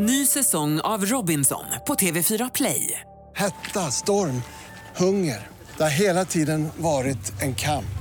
[0.00, 3.00] Ny säsong av Robinson på TV4 Play.
[3.36, 4.42] Hetta, storm,
[4.96, 5.46] hunger.
[5.76, 7.98] Det har hela tiden varit en kamp.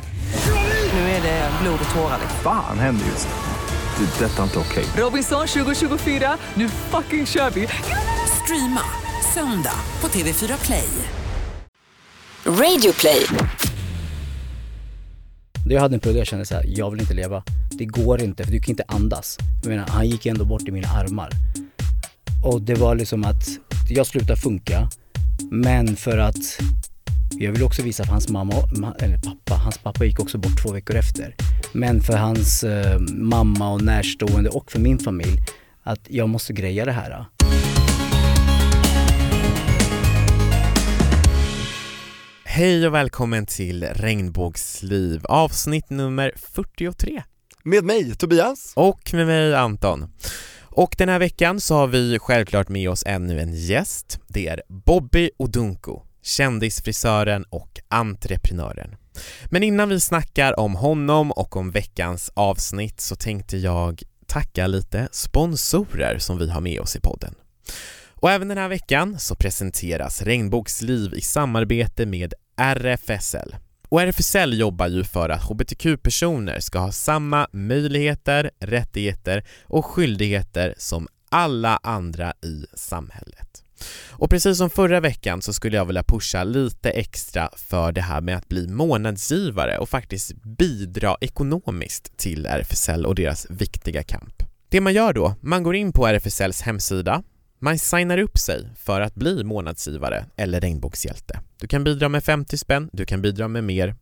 [0.94, 2.18] Nu är det blod och tårar.
[2.22, 2.40] liksom.
[2.44, 4.06] Fan händer just nu.
[4.06, 4.26] Det.
[4.26, 4.86] är Detta är inte okej.
[4.98, 7.68] Robinson 2024, nu fucking kör vi!
[8.44, 8.82] Streama
[9.34, 10.88] söndag på TV4 Play.
[12.46, 13.26] Radio play.
[15.70, 17.44] Jag hade en period jag kände så här, jag vill inte leva.
[17.72, 19.38] Det går inte, för du kan inte andas.
[19.64, 21.30] Jag menar, han gick ändå bort i mina armar.
[22.48, 23.48] Och det var liksom att
[23.90, 24.90] jag slutade funka,
[25.52, 26.60] men för att
[27.32, 30.62] jag vill också visa för hans mamma, ma- eller pappa, hans pappa gick också bort
[30.64, 31.36] två veckor efter.
[31.74, 35.38] Men för hans eh, mamma och närstående och för min familj,
[35.84, 37.26] att jag måste greja det här.
[42.44, 47.24] Hej och välkommen till Regnbågsliv, avsnitt nummer 43.
[47.64, 48.74] Med mig, Tobias.
[48.76, 50.10] Och med mig Anton.
[50.78, 54.20] Och den här veckan så har vi självklart med oss ännu en gäst.
[54.28, 58.96] Det är Bobby Odunko, kändisfrisören och entreprenören.
[59.46, 65.08] Men innan vi snackar om honom och om veckans avsnitt så tänkte jag tacka lite
[65.12, 67.36] sponsorer som vi har med oss i podden.
[68.14, 73.56] Och även den här veckan så presenteras Regnbågsliv i samarbete med RFSL.
[73.90, 81.08] Och RFSL jobbar ju för att hbtq-personer ska ha samma möjligheter, rättigheter och skyldigheter som
[81.30, 83.64] alla andra i samhället.
[84.10, 88.22] Och precis som förra veckan så skulle jag vilja pusha lite extra för det här
[88.22, 94.44] med att bli månadsgivare och faktiskt bidra ekonomiskt till RFSL och deras viktiga kamp.
[94.70, 97.24] Det man gör då, man går in på RFSLs hemsida,
[97.60, 101.40] man signar upp sig för att bli månadsgivare eller regnbågshjälte.
[101.60, 103.96] Du kan bidra med 50 spänn, du kan bidra med mer.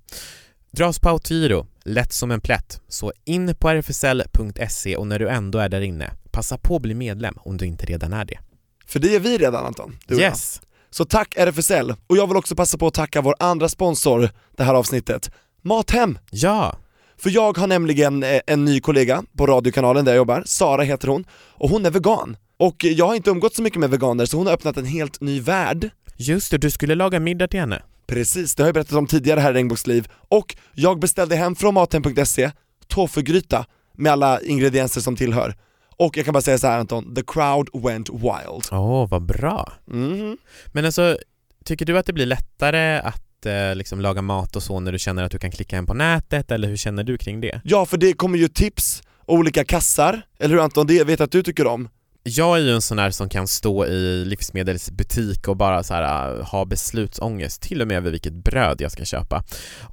[0.72, 2.82] Dras på autogiro, lätt som en plätt.
[2.88, 6.94] Så in på rfsl.se och när du ändå är där inne, passa på att bli
[6.94, 8.40] medlem om du inte redan är det.
[8.86, 10.30] För det är vi redan Anton, du och jag.
[10.30, 10.62] Yes!
[10.90, 14.64] Så tack RFSL, och jag vill också passa på att tacka vår andra sponsor det
[14.64, 16.20] här avsnittet, Mathem.
[16.32, 16.78] Ja!
[17.18, 21.08] För jag har nämligen eh, en ny kollega på radiokanalen där jag jobbar, Sara heter
[21.08, 22.38] hon, och hon är vegan.
[22.58, 25.22] Och jag har inte umgått så mycket med veganer så hon har öppnat en helt
[25.22, 27.82] ny värld Just det, du skulle laga middag till henne.
[28.08, 31.74] Precis, det har jag berättat om tidigare här i Regnbågsliv, och jag beställde hem från
[31.74, 32.52] mathem.se
[32.88, 35.56] tofugryta med alla ingredienser som tillhör.
[35.98, 38.66] Och jag kan bara säga så här Anton, the crowd went wild.
[38.72, 39.74] Åh, vad bra!
[39.86, 40.38] Mhm.
[40.68, 41.18] Men alltså,
[41.66, 45.00] tycker du att det blir lättare att eh, liksom laga mat och så när du
[45.00, 47.62] känner att du kan klicka hem på nätet, eller hur känner du kring det?
[47.64, 50.88] Ja, för det kommer ju tips, olika kassar, eller hur Anton?
[50.88, 51.90] Det vet jag att du tycker om.
[52.28, 56.38] Jag är ju en sån här som kan stå i livsmedelsbutik och bara så här
[56.38, 59.44] äh, ha beslutsångest, till och med över vilket bröd jag ska köpa.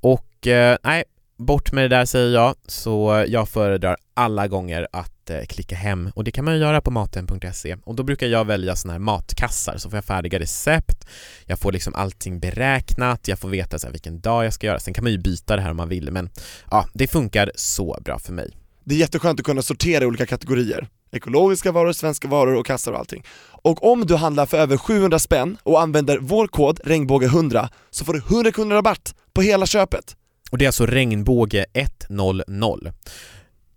[0.01, 1.05] Och eh, nej,
[1.37, 6.11] bort med det där säger jag, så jag föredrar alla gånger att eh, klicka hem
[6.15, 9.01] och det kan man ju göra på maten.se och då brukar jag välja såna här
[9.01, 11.07] matkassar så får jag färdiga recept,
[11.47, 14.81] jag får liksom allting beräknat, jag får veta så här vilken dag jag ska göra,
[14.81, 16.31] sen kan man ju byta det här om man vill men
[16.71, 18.51] ja, det funkar så bra för mig.
[18.85, 20.89] Det är jätteskönt att kunna sortera i olika kategorier.
[21.13, 23.25] Ekologiska varor, svenska varor och kassar och allting.
[23.63, 28.13] Och om du handlar för över 700 spänn och använder vår kod regnbåge100 så får
[28.13, 30.17] du 100 kronor rabatt på hela köpet.
[30.51, 32.93] Och det är alltså regnbåge 100.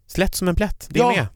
[0.07, 1.09] Slätt som en plätt, det är Ja.
[1.09, 1.28] med.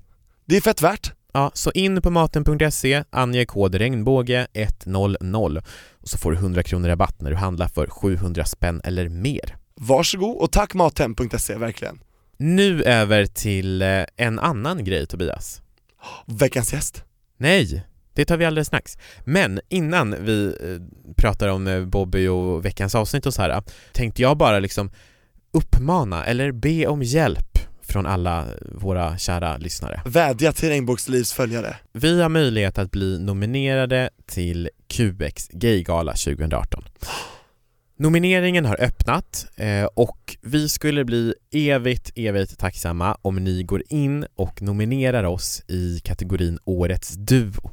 [0.45, 1.11] Det är fett värt.
[1.33, 5.61] Ja, så in på maten.se, ange kod regnbåge 100
[6.01, 9.55] och så får du 100 kronor rabatt när du handlar för 700 spänn eller mer.
[9.75, 11.99] Varsågod och tack mathem.se verkligen.
[12.37, 15.61] Nu över till eh, en annan grej Tobias.
[16.25, 17.03] Veckans gäst.
[17.37, 17.83] Nej,
[18.13, 18.97] det tar vi alldeles strax.
[19.23, 24.21] Men innan vi eh, pratar om eh, Bobby och veckans avsnitt och så här, tänkte
[24.21, 24.91] jag bara liksom
[25.51, 30.01] uppmana eller be om hjälp från alla våra kära lyssnare.
[30.05, 31.75] Vädja till Regnbågslivs följare.
[31.91, 36.83] Vi har möjlighet att bli nominerade till QX Gaygala 2018.
[38.01, 44.25] Nomineringen har öppnat eh, och vi skulle bli evigt, evigt tacksamma om ni går in
[44.35, 47.71] och nominerar oss i kategorin Årets Duo.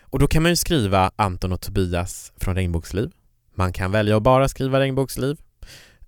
[0.00, 3.10] Och då kan man ju skriva Anton och Tobias från Regnbågsliv.
[3.54, 5.36] Man kan välja att bara skriva Regnbågsliv.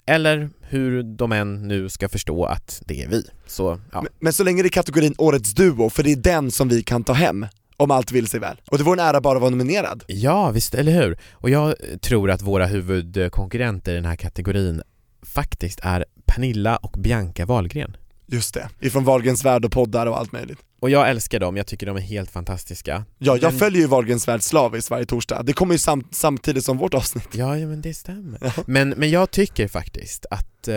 [0.06, 3.22] Eller hur de än nu ska förstå att det är vi.
[3.46, 6.50] Så ja, Men, men så länge det är kategorin Årets Duo, för det är den
[6.50, 8.60] som vi kan ta hem, om allt vill sig väl.
[8.70, 10.04] Och det vore en ära bara att vara nominerad.
[10.06, 11.18] Ja, visst, eller hur?
[11.32, 14.82] Och jag tror att våra huvudkonkurrenter i den här kategorin
[15.22, 17.96] faktiskt är Pernilla och Bianca Wahlgren.
[18.26, 20.58] Just det, ifrån Wahlgrens värld och poddar och allt möjligt.
[20.80, 23.04] Och jag älskar dem, jag tycker de är helt fantastiska.
[23.18, 26.64] Ja, jag Men- följer ju Wahlgrens värld slaviskt varje torsdag, det kommer ju sam- samtidigt
[26.64, 27.28] som vårt avsnitt.
[27.32, 28.52] Ja, ja men det stämmer.
[28.66, 30.74] Men, men jag tycker faktiskt att eh,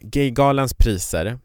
[0.00, 1.38] Gaygalans priser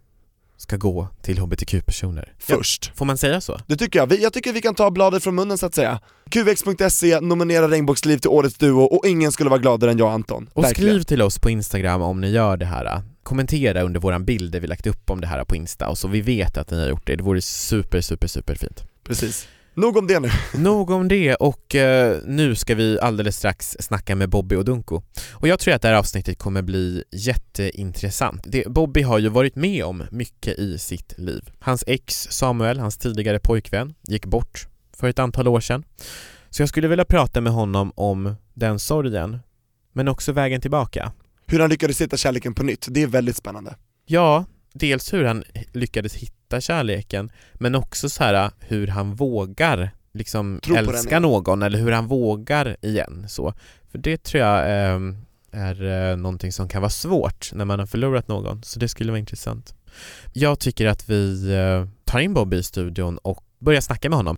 [0.57, 2.33] ska gå till hbtq-personer.
[2.39, 2.91] Först.
[2.95, 3.59] Får man säga så?
[3.67, 4.07] Det tycker jag.
[4.07, 5.99] Vi, jag tycker vi kan ta bladet från munnen så att säga.
[6.29, 10.49] QX.se nominerar Regnbågsliv till Årets Duo och ingen skulle vara gladare än jag och Anton.
[10.53, 10.93] Och Verkligen.
[10.93, 13.01] skriv till oss på Instagram om ni gör det här.
[13.23, 16.07] Kommentera under våran bild där vi lagt upp om det här på Insta och så
[16.07, 17.15] vi vet att ni har gjort det.
[17.15, 18.83] Det vore super, super, super fint.
[19.03, 19.47] Precis.
[19.77, 20.29] Nog om det nu.
[20.53, 25.01] Nog om det och eh, nu ska vi alldeles strax snacka med Bobby och Dunko.
[25.33, 28.43] Och jag tror att det här avsnittet kommer bli jätteintressant.
[28.45, 31.49] Det, Bobby har ju varit med om mycket i sitt liv.
[31.59, 35.83] Hans ex Samuel, hans tidigare pojkvän, gick bort för ett antal år sedan.
[36.49, 39.39] Så jag skulle vilja prata med honom om den sorgen,
[39.93, 41.11] men också vägen tillbaka.
[41.45, 43.75] Hur han lyckades hitta kärleken på nytt, det är väldigt spännande.
[44.05, 45.43] Ja, dels hur han
[45.73, 51.79] lyckades hitta kärleken, men också så här hur han vågar liksom Tro älska någon eller
[51.79, 53.53] hur han vågar igen så.
[53.91, 54.99] För det tror jag eh,
[55.51, 59.11] är eh, någonting som kan vara svårt när man har förlorat någon, så det skulle
[59.11, 59.73] vara intressant.
[60.33, 64.35] Jag tycker att vi eh, tar in Bobby i studion och börjar snacka med honom.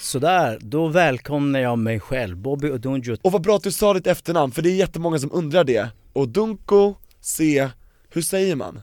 [0.00, 3.16] Sådär, då välkomnar jag mig själv, Bobby Odunjo.
[3.22, 5.88] Och vad bra att du sa ditt efternamn, för det är jättemånga som undrar det.
[6.12, 6.28] Och
[7.22, 7.68] C,
[8.10, 8.80] hur säger man?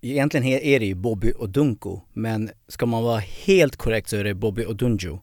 [0.00, 4.34] Egentligen är det ju Bobby Odunko, men ska man vara helt korrekt så är det
[4.34, 5.20] Bobby Odunjo.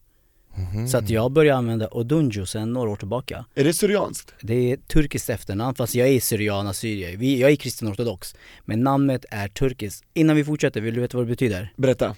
[0.92, 3.46] Så att jag började använda Odunjo sedan några år tillbaka.
[3.56, 4.34] Är det syrianskt?
[4.42, 7.18] Det är turkiskt efternamn fast jag är syrian assyrier.
[7.18, 8.36] Vi- Jag är kristen ortodox.
[8.66, 10.04] Men namnet är turkiskt.
[10.14, 11.74] Innan vi fortsätter, vill du veta vad det betyder?
[11.78, 12.16] Berätta.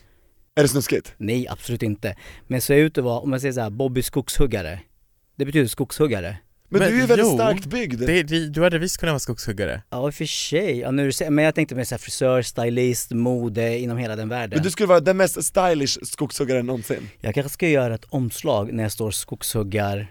[0.56, 1.14] Är det snuskigt?
[1.18, 2.16] Nej, absolut inte.
[2.48, 4.80] Men så ut att vara, om man säger så här, Bobby skogshuggare.
[5.36, 6.38] Det betyder skogshuggare.
[6.69, 8.00] Men, Men du är ju väldigt jo, starkt byggd.
[8.00, 9.81] Det, det, du hade visst kunnat vara skogshuggare.
[9.90, 13.98] Ja i och för sig, ja, nu, men jag tänkte här frisör, stylist, mode, inom
[13.98, 14.58] hela den världen.
[14.58, 17.10] Men du skulle vara den mest stylish skogshuggaren någonsin.
[17.22, 20.08] Jag kanske ska göra ett omslag när jag står skogshuggar.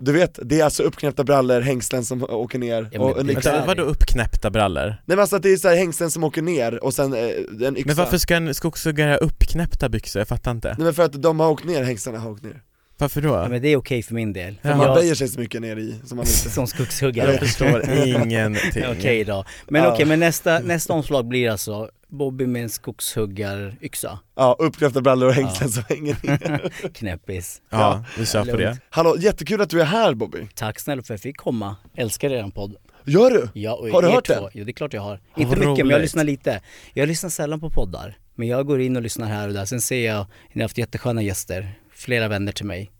[0.00, 3.30] Du vet, det är alltså uppknäppta brallor, hängslen som åker ner Ja, men och en
[3.30, 3.52] yxa.
[3.52, 4.86] Vänta, vadå uppknäppta brallor?
[4.86, 7.20] Nej men alltså att det är så här hängslen som åker ner och sen eh,
[7.20, 7.86] en yxa.
[7.86, 10.20] Men varför ska en skogshuggare ha uppknäppta byxor?
[10.20, 10.68] Jag fattar inte.
[10.68, 12.62] Nej men för att de har åkt ner, hängslarna har åkt ner.
[12.98, 13.28] Varför då?
[13.28, 14.58] Ja, men det är okej för min del.
[14.62, 14.76] För Ja.
[14.76, 17.30] man jag, böjer sig så mycket ner i, som man inte som skogshuggare.
[17.30, 18.84] Jag förstår ingenting.
[18.90, 19.44] Okej då.
[19.68, 19.92] Men Ja.
[19.92, 24.18] okej, men nästa, nästa omslag blir alltså Bobby med en skogshuggaryxa.
[24.36, 26.88] Ja, uppknäppta brallor och hängslen som hänger ner.
[26.94, 27.62] Knäppis.
[27.70, 28.78] Ja, vi kör på det.
[28.90, 30.48] Hallå, jättekul att du är här Bobby.
[30.54, 31.76] Tack snälla för att jag fick komma.
[31.96, 32.76] Älskar eran podd.
[33.04, 33.48] Gör du?
[33.54, 34.34] Ja, Har du er hört två.
[34.34, 34.50] den?
[34.54, 35.20] Jo det är klart jag har.
[35.34, 36.02] Ja, Inte vad mycket men jag roligt.
[36.02, 36.60] lyssnar lite.
[36.94, 38.16] Jag lyssnar sällan på poddar.
[38.34, 39.64] Men jag går in och lyssnar här och där.
[39.64, 41.72] Sen ser jag, ni har haft jättesköna gäster.
[41.98, 42.90] Flera vänner till mig.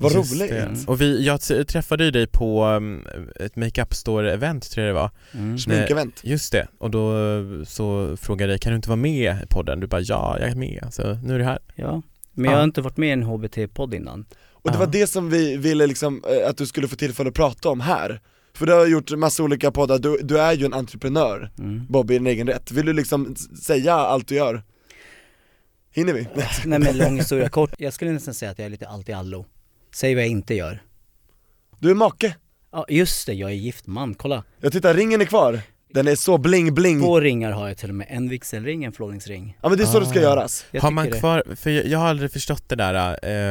[0.00, 0.50] Vad Just roligt.
[0.50, 0.84] det.
[0.86, 3.04] Och vi, jag träffade ju dig på um,
[3.40, 5.10] ett makeup store-event tror jag det var.
[5.34, 5.58] Mm.
[5.58, 6.20] Sminkevent.
[6.24, 9.80] Just det, och då uh, så frågade jag kan du inte vara med i podden?
[9.80, 11.58] Du bara ja, jag är med, så nu är du här.
[11.74, 12.02] Ja.
[12.32, 12.50] Men Ja.
[12.50, 14.26] jag har inte varit med i en HBT-podd innan.
[14.52, 14.78] Och det Ja.
[14.84, 17.80] var det som vi ville liksom, eh, att du skulle få tillfälle att prata om
[17.80, 18.20] här.
[18.54, 21.86] För du har gjort massa olika poddar, du, du är ju en entreprenör, Mm.
[21.88, 22.72] Bobby i din egen rätt.
[22.72, 24.62] Vill du liksom säga allt du gör?
[25.98, 26.26] Hinner vi?
[26.64, 27.74] Nej men lång historia kort.
[27.78, 29.46] Jag skulle nästan säga att jag är lite allt i allo.
[29.94, 30.82] Säg vad jag inte gör.
[31.78, 32.34] Du är make.
[32.72, 34.14] Ja just det, jag är gift man.
[34.14, 34.44] Kolla.
[34.60, 35.60] Jag tittar, ringen är kvar.
[35.94, 37.00] Den är så bling bling.
[37.00, 38.06] Två ringar har jag till och med.
[38.10, 39.58] En vigselring, en förlovningsring.
[39.62, 40.22] Ja men det är så det ska Ah.
[40.22, 40.64] göras.
[40.70, 42.94] Jag har man kvar, för jag, jag har aldrig förstått det där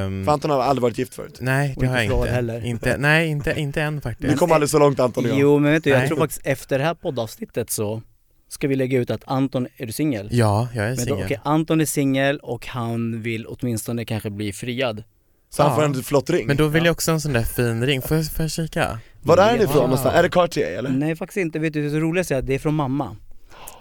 [0.05, 1.37] um, För Anton har aldrig varit gift förut.
[1.41, 2.31] Nej Och det har inte jag inte.
[2.33, 2.65] heller.
[2.65, 4.37] inte Nej inte, inte än Vi faktiskt.
[4.39, 5.39] kom aldrig så långt Anton och jag.
[5.39, 6.07] Jo men vet du, jag Nej.
[6.07, 8.01] tror faktiskt efter det här poddavsnittet så
[8.49, 10.27] ska vi lägga ut att Anton, är du singel?
[10.31, 11.25] Ja, jag är Men då, singel.
[11.25, 15.03] okej, Anton är singel och han vill åtminstone kanske bli friad.
[15.49, 16.47] Så han får en flott ring.
[16.47, 18.51] Men då vill jag också ha en sån där fin ring, får jag, får jag
[18.51, 18.99] kika?
[19.21, 19.63] Var är den Ja.
[19.63, 20.15] ifrån någonstans?
[20.15, 20.89] Är det Cartier eller?
[20.89, 23.15] Nej faktiskt inte, vet du det roligaste är att det är från mamma.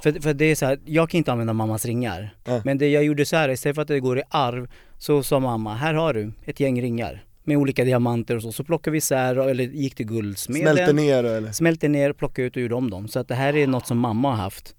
[0.03, 2.35] För, för det är så här, jag kan inte använda mammas ringar.
[2.45, 2.61] Ja.
[2.65, 4.69] Men det jag gjorde så här, istället för att det går i arv,
[4.99, 7.25] så sa mamma, här har du ett gäng ringar.
[7.49, 10.75] Med olika diamanter och så, så plockade vi isär, eller gick till guldsmeden.
[10.75, 11.53] Smälter ner eller?
[11.53, 13.09] Smälte ner, plockade ut och gjorde om dem.
[13.09, 14.75] Så att det här är något som mamma har haft.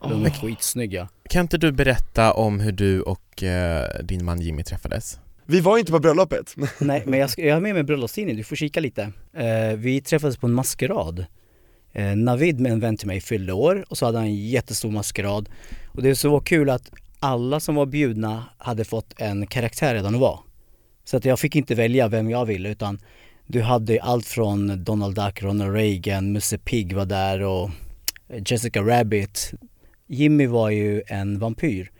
[0.00, 1.08] De är skitsnygga.
[1.30, 5.18] Kan inte du berätta om hur du och eh, din man Jimmy träffades?
[5.46, 6.54] Vi var inte på bröllopet.
[6.78, 9.12] Nej men jag, ska, jag har med mig bröllopstidning, du får kika lite.
[9.34, 11.26] Eh, vi träffades på en maskerad.
[11.92, 14.90] Eh, Navid med en vän till mig fyllde år och så hade han en jättestor
[14.90, 15.48] maskerad.
[15.86, 20.14] Och det så var kul att alla som var bjudna hade fått en karaktär redan
[20.14, 20.38] att vara.
[21.10, 22.98] Så att jag fick inte välja vem jag ville utan
[23.46, 27.70] du hade allt från Donald Duck, Ronald Reagan, Musse Pigg var där och
[28.46, 29.52] Jessica Rabbit.
[30.06, 31.90] Jimmy var ju en vampyr.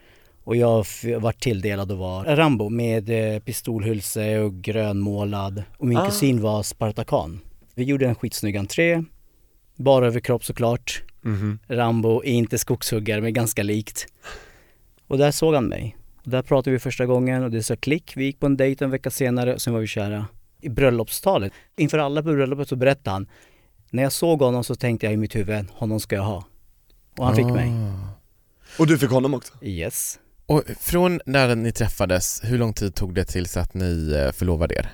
[0.44, 0.86] Och jag
[1.20, 5.62] var tilldelad att vara Rambo med eh, pistolhylse och grönmålad.
[5.78, 6.06] Och min Ah.
[6.06, 7.40] kusin var Spartakan.
[7.74, 9.04] Vi gjorde en skitsnygg entré.
[9.76, 11.02] Bara överkropp såklart.
[11.22, 11.58] Mhm.
[11.68, 14.06] Rambo är inte skogshuggare men ganska likt.
[15.06, 15.96] Och där såg han mig.
[16.24, 18.12] Där pratade vi första gången och det sa klick.
[18.16, 20.26] Vi gick på en dejt en vecka senare och sen var vi kära.
[20.60, 23.26] I bröllopstalet, inför alla på bröllopet så berättade han
[23.90, 26.44] När jag såg honom så tänkte jag i mitt huvud, honom ska jag ha.
[27.18, 27.70] Och han fick mig.
[27.70, 28.10] Ah.
[28.78, 29.52] Och du fick honom också?
[29.62, 30.18] Yes.
[30.46, 34.74] Och från när ni träffades, hur lång tid tog det tills att ni eh, förlovade
[34.74, 34.90] er?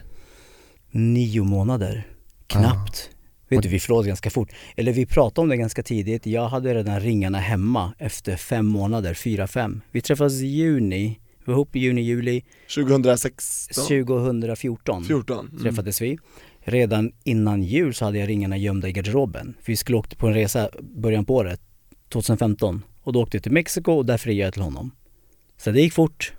[0.90, 2.06] Nio månader.
[2.46, 3.10] Knappt.
[3.48, 4.48] Vet du, vi förlovades ganska fort.
[4.76, 6.26] Eller vi pratade om det ganska tidigt.
[6.26, 9.80] Jag hade redan ringarna hemma efter fem månader, fyra, fem.
[9.90, 13.86] Vi träffades i juni, vi var ihop i juni, juli 2016?
[13.86, 15.04] 2014.
[15.04, 15.48] 14?
[15.48, 15.62] Mm.
[15.62, 16.18] träffades vi.
[16.60, 19.54] Redan innan jul så hade jag ringarna gömda i garderoben.
[19.62, 21.60] För vi skulle åka på en resa början på året,
[22.08, 22.82] 2015.
[23.02, 24.90] Och då åkte vi till Mexiko och där friade jag till honom.
[25.56, 26.32] Så det gick fort.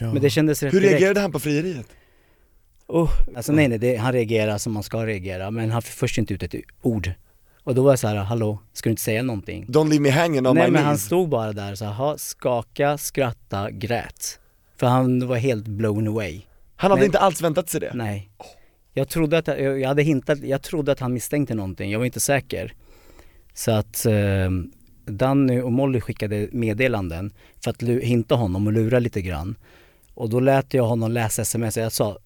[0.00, 0.12] Ja.
[0.12, 0.92] Men det kändes rätt Hur direkt.
[0.92, 1.86] reagerade han på frieriet?
[2.86, 6.34] Oh, alltså nej nej, det, han reagerar som man ska reagera men han först inte
[6.34, 7.10] ut ett ord.
[7.64, 9.66] Och då var jag så här, hallå, ska du inte säga någonting?
[9.68, 11.04] Don't leave me hanging on nej my men han knees.
[11.04, 14.38] stod bara där så här, ha, skaka, skratta, grät.
[14.76, 16.40] För han var helt blown away.
[16.76, 17.90] Han hade Men- inte alls väntat sig det?
[17.94, 18.30] Nej.
[18.94, 22.20] Jag trodde att, jag, hade hintat, jag trodde att han misstänkte någonting, jag var inte
[22.20, 22.74] säker.
[23.54, 24.50] Så att eh,
[25.06, 27.32] Danny och Molly skickade meddelanden
[27.64, 29.54] för att hinta honom och lura lite grann.
[30.14, 32.18] Och då lät jag honom läsa sms, jag sa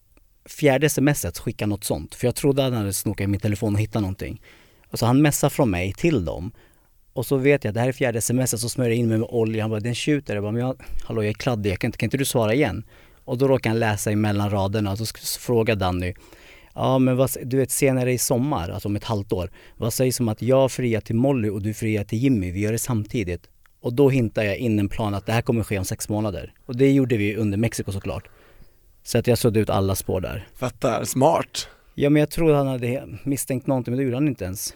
[0.47, 2.15] fjärde smset skicka något sånt.
[2.15, 4.41] För jag trodde att han hade snokat i min telefon och hittat någonting.
[4.87, 6.51] Och så han messar från mig till dem.
[7.13, 9.17] Och så vet jag att det här är fjärde smset, så smörjer jag in mig
[9.17, 9.63] med olja.
[9.63, 10.33] Han bara, den tjuter.
[10.33, 12.53] Jag bara, men jag, hallå jag är kladdig, jag kan, inte, kan inte du svara
[12.53, 12.83] igen?
[13.27, 15.05] Och då råkar han läsa emellan raderna och så
[15.39, 16.13] frågar Danny,
[16.73, 20.19] ja men vad, du vet senare i sommar, alltså om ett halvt år, vad sägs
[20.19, 23.49] om att jag friar till Molly och du friar till Jimmy, vi gör det samtidigt?
[23.81, 26.53] Och då hintar jag in en plan att det här kommer ske om sex månader.
[26.65, 28.29] Och det gjorde vi under Mexiko såklart.
[29.07, 30.47] Så att jag sådde ut alla spår där.
[30.55, 31.67] Fattar, smart.
[31.95, 34.73] Ja men jag trodde han hade misstänkt någonting men det gjorde han inte ens.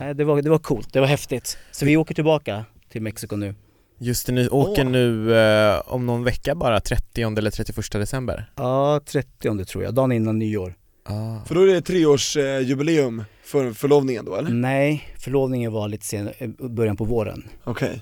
[0.00, 1.58] Nej, det, var, det var coolt, det var häftigt.
[1.70, 3.54] Så vi åker tillbaka till Mexiko nu.
[3.98, 4.90] Just det, ni åker Åh.
[4.90, 8.50] nu eh, om någon vecka bara, 30 eller 31 december?
[8.56, 10.74] Ja, 30 tror jag, dagen innan nyår.
[11.04, 11.44] Ah.
[11.44, 14.50] För då är det treårsjubileum eh, för förlovningen då eller?
[14.50, 17.48] Nej, förlovningen var lite sen, eh, början på våren.
[17.64, 18.00] Okej,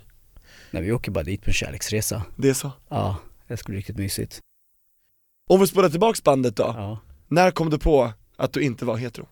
[0.71, 2.23] Nej, vi åker bara dit på en kärleksresa.
[2.37, 2.73] det är så.
[2.89, 3.17] Ja,
[3.49, 4.41] det skulle bli riktigt mysigt.
[5.51, 6.99] Om vi spolar tillbaks bandet då, Ja.
[7.29, 9.27] när kom du på att du inte var hetero?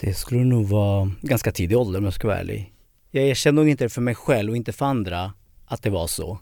[0.00, 2.72] Det skulle nog vara ganska tidig ålder om jag ska vara ärlig.
[3.10, 5.32] Jag erkände nog inte för mig själv och inte för andra
[5.66, 6.38] att det var så.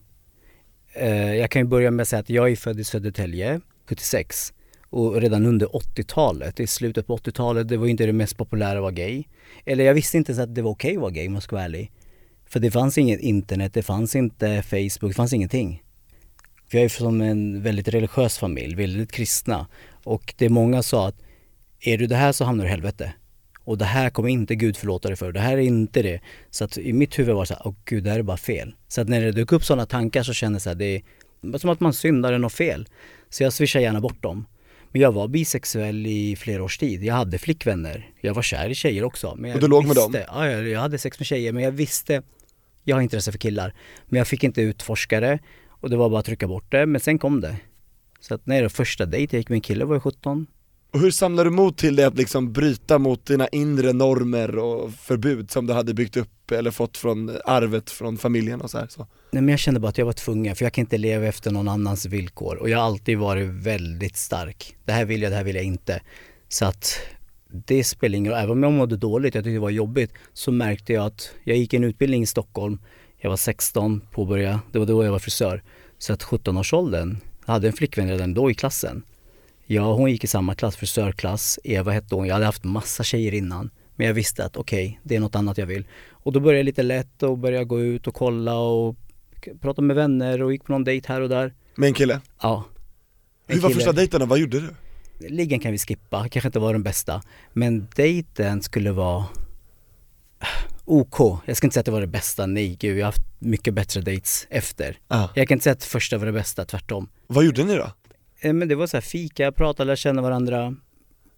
[0.93, 4.53] Eh, jag kan ju börja med att säga att jag är född i Södertälje, 76.
[4.91, 8.79] Och redan under 80-talet, i slutet på 80-talet, det var ju inte det mest populära
[8.79, 9.25] att vara gay.
[9.65, 11.57] Eller jag visste inte ens att det var okej att vara gay om jag ska
[11.57, 11.93] vara ärlig.
[12.47, 15.83] För det fanns inget internet, det fanns inte Facebook, det fanns ingenting.
[16.75, 19.67] För jag är från en väldigt religiös familj, väldigt kristna.
[20.05, 21.15] Och det många sa att
[21.81, 23.13] är du det här så hamnar du i helvete.
[23.65, 26.21] Och det här kommer inte Gud förlåta dig för, det här är inte det.
[26.51, 28.37] Så att i mitt huvud var det så här, åh gud det här är bara
[28.37, 28.75] fel.
[28.89, 31.59] Så att när det dök upp sådana tankar så kände jag så här, det är
[31.59, 32.89] som att man syndar något fel.
[33.31, 34.47] Så jag swishar gärna bort dem.
[34.93, 37.05] Men jag var bisexuell i flera års tid.
[37.05, 38.11] Jag hade flickvänner.
[38.21, 39.35] Jag var kär i tjejer också.
[39.37, 40.23] Men jag Och du låg med visste, dem?
[40.29, 42.23] Ja, jag, jag hade sex med tjejer men jag visste,
[42.85, 43.75] jag har intresse för killar.
[44.07, 45.39] Men jag fick inte utforska det
[45.85, 46.87] och det var bara att trycka bort det.
[46.87, 47.57] Men sen kom det.
[48.21, 50.47] Så att när det första dejt jag gick med en kille var jag 17.
[50.93, 54.93] Och hur samlar du mod till det att liksom bryta mot dina inre normer och
[54.93, 58.87] förbud som du hade byggt upp eller fått från arvet från familjen och så här?
[58.87, 59.07] Så.
[59.31, 61.51] Nej men jag kände bara att jag var tvungen för jag kan inte leva efter
[61.51, 64.77] någon annans villkor och jag har alltid varit väldigt stark.
[64.85, 66.01] Det här vill jag, det här vill jag inte.
[66.49, 66.99] Så att
[67.49, 70.53] det spelar ingen roll, även om jag mådde dåligt, jag tyckte det var jobbigt, så
[70.53, 72.79] märkte jag att jag gick en utbildning i Stockholm,
[73.25, 75.63] jag var 16, påbörjade, det var då jag var frisör.
[75.99, 77.17] Så att 17-årsåldern,
[77.47, 79.03] jag hade en flickvän redan då i klassen.
[79.67, 83.35] Ja, hon gick i samma klass, frisörklass, Eva hette hon, jag hade haft massa tjejer
[83.35, 83.71] innan.
[83.97, 85.85] Men jag visste att okej, det är något annat jag vill.
[86.11, 88.97] Och då började jag lite lätt och började gå ut och kolla och
[89.61, 91.55] prata med vänner och gick på någon dejt här och där.
[91.75, 92.21] Med en kille?
[92.43, 92.65] Ja.
[93.47, 94.69] En Hur var kille- första dejten vad gjorde du?
[95.29, 97.23] Liggen kan vi skippa, kanske inte var den bästa.
[97.53, 99.25] Men dejten skulle vara
[100.85, 101.41] OK.
[101.47, 103.75] Jag ska inte säga att det var det bästa, nej gud, jag har haft mycket
[103.75, 104.99] bättre dates efter.
[105.09, 105.29] Ah.
[105.35, 107.09] Jag kan inte säga att första var det bästa, tvärtom.
[107.27, 107.91] Vad gjorde ni då?
[108.41, 110.77] Eh, Men det var så här fika, prata, lära känna varandra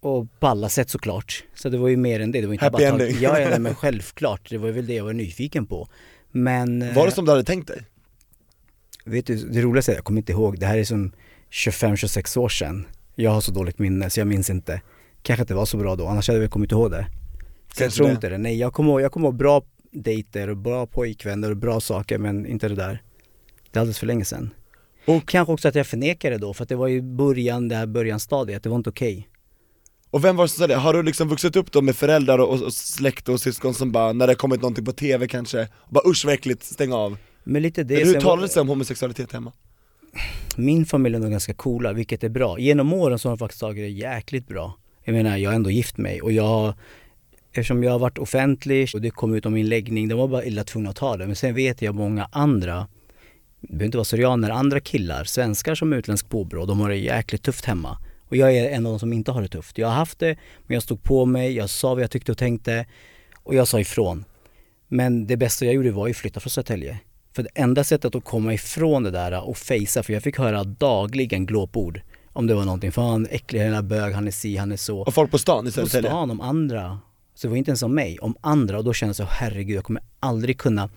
[0.00, 1.44] och på alla sätt såklart.
[1.54, 3.16] Så det var ju mer än det, det var inte Happy bara tag- ending.
[3.22, 5.88] Ja, ja, nej, men självklart, det var väl det jag var nyfiken på.
[6.30, 7.82] Men eh, Var det som du hade tänkt dig?
[9.04, 11.12] Vet du, det roligaste är, jag kommer inte ihåg, det här är som
[11.50, 12.86] 25-26 år sedan.
[13.14, 14.80] Jag har så dåligt minne så jag minns inte.
[15.22, 17.06] Kanske inte var så bra då, annars hade jag väl kommit ihåg det.
[17.84, 18.12] Jag tror det.
[18.12, 18.38] inte det.
[18.38, 22.18] Nej, jag kommer ihåg, jag kommer ihåg bra dejter och bra pojkvänner och bra saker
[22.18, 23.02] men inte det där.
[23.70, 24.50] Det är alldeles för länge sedan.
[25.06, 27.74] Och- Kanske också att jag förnekade det då för att det var ju början, det
[27.76, 29.28] här börjanstadiet, det var inte okej.
[30.10, 30.74] Och vem var det som sa det?
[30.74, 34.12] Har du liksom vuxit upp då med föräldrar och, och släkt och syskon som bara,
[34.12, 37.16] när det kommit någonting på TV kanske, och bara usch vad äckligt, stäng av?
[37.44, 39.52] Men lite det, Eller hur talades det om homosexualitet hemma?
[40.56, 42.58] min familj är nog ganska coola, vilket är bra.
[42.58, 44.78] Genom åren så har de faktiskt tagit det jäkligt bra.
[45.04, 46.74] Jag menar, jag har ändå gift mig och jag har
[47.58, 50.44] eftersom jag har varit offentlig och det kom ut om min läggning, de var bara
[50.44, 51.26] illa tvungna att ta det.
[51.26, 52.88] Men sen vet jag många andra,
[53.60, 56.96] det behöver inte vara syrianer, andra killar, svenskar som är utländsk påbrå, de har det
[56.96, 57.98] jäkligt tufft hemma.
[58.28, 59.78] Och jag är en av de som inte har det tufft.
[59.78, 60.36] Jag har haft det,
[60.66, 62.86] men jag stod på mig, jag sa vad jag tyckte och tänkte
[63.42, 64.24] och jag sa ifrån.
[64.88, 66.98] Men det bästa jag gjorde var att flytta från Södertälje.
[67.32, 70.64] För det enda sättet att komma ifrån det där och fejsa, för jag fick höra
[70.64, 72.00] dagligen glåpord
[72.32, 74.98] om det var någonting, fan äcklig här bög, han är si, han är så.
[74.98, 76.10] Och folk på stan i På Södertälje?
[76.10, 76.98] stan om andra.
[77.36, 79.76] Så det var inte ens om mig, om andra och då kände jag så herregud
[79.76, 80.88] jag kommer aldrig kunna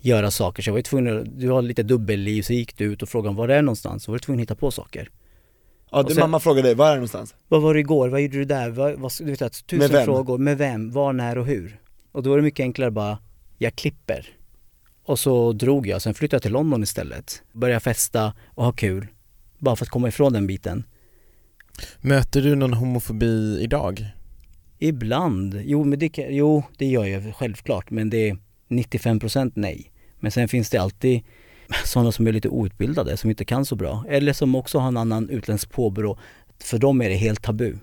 [0.00, 0.62] göra saker.
[0.62, 3.08] Så jag var ju tvungen att, du har lite dubbelliv, så gick du ut och
[3.08, 5.10] frågade var det är någonstans, så var du tvungen att hitta på saker.
[5.90, 7.34] Ja, du, sen- mamma frågade dig, var är det någonstans?
[7.48, 8.08] Vad var det igår?
[8.08, 8.70] Vad gjorde du där?
[8.70, 10.38] Vad, vad, du vet, att, tusen Med frågor.
[10.38, 10.90] Med vem?
[10.90, 11.80] Var, när och hur?
[12.12, 13.18] Och då var det mycket enklare bara,
[13.58, 14.28] jag klipper.
[15.04, 17.42] Och så drog jag, sen flyttade jag till London istället.
[17.52, 19.06] Började festa och ha kul.
[19.58, 20.84] Bara för att komma ifrån den biten.
[22.00, 24.06] Möter du någon homofobi idag?
[24.88, 28.36] Ibland, jo men det, kan- jo, det gör jag självklart men det är
[28.68, 29.92] 95% nej.
[30.20, 31.22] Men sen finns det alltid
[31.84, 34.04] sådana som är lite outbildade, som inte kan så bra.
[34.08, 36.18] Eller som också har en annan utländsk påbrå.
[36.62, 37.76] För dem är det helt tabu.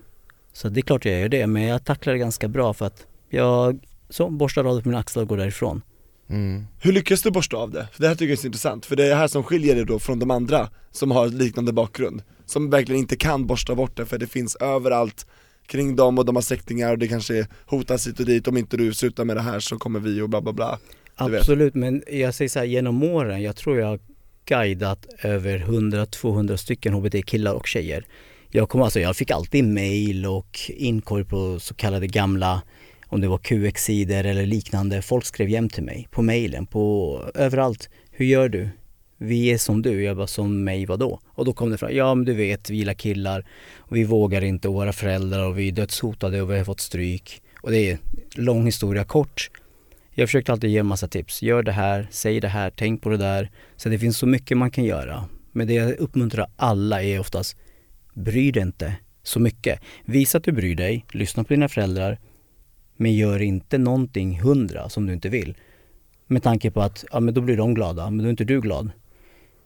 [0.52, 3.06] Så det är klart jag gör det, men jag tacklar det ganska bra för att
[3.30, 3.78] jag
[4.08, 5.82] så borstar av det på mina axlar och går därifrån.
[6.28, 6.66] Mm.
[6.80, 7.88] Hur lyckas du borsta av det?
[7.92, 9.74] För det här tycker jag är så intressant, för det är det här som skiljer
[9.74, 13.96] dig då från de andra som har liknande bakgrund Som verkligen inte kan borsta bort
[13.96, 15.26] det, för det finns överallt
[15.70, 18.76] kring dem och de har släktingar och det kanske hotas hit och dit, om inte
[18.76, 20.78] du slutar med det här så kommer vi och bla bla bla
[21.14, 24.00] Absolut, men jag säger så här, genom åren, jag tror jag har
[24.44, 28.04] guidat över 100-200 stycken HBT-killar och tjejer.
[28.50, 32.62] Jag, kom, alltså, jag fick alltid mail och inkorg på så kallade gamla,
[33.06, 35.02] om det var QX-sidor eller liknande.
[35.02, 37.88] Folk skrev hem till mig på mailen, på överallt.
[38.10, 38.68] Hur gör du?
[39.22, 40.02] Vi är som du.
[40.02, 41.20] Jag bara, som mig vadå?
[41.26, 43.46] Och då kom det fram, ja men du vet, vi gillar killar
[43.76, 46.80] och vi vågar inte och våra föräldrar och vi är dödshotade och vi har fått
[46.80, 47.42] stryk.
[47.62, 47.98] Och det är
[48.34, 49.50] lång historia kort.
[50.10, 51.42] Jag försökte alltid ge en massa tips.
[51.42, 53.50] Gör det här, säg det här, tänk på det där.
[53.76, 55.24] Så det finns så mycket man kan göra.
[55.52, 57.56] Men det jag uppmuntrar alla är oftast,
[58.14, 59.80] bry dig inte så mycket.
[60.04, 62.18] Visa att du bryr dig, lyssna på dina föräldrar,
[62.96, 65.54] men gör inte någonting hundra som du inte vill.
[66.26, 68.60] Med tanke på att, ja men då blir de glada, men då är inte du
[68.60, 68.90] glad.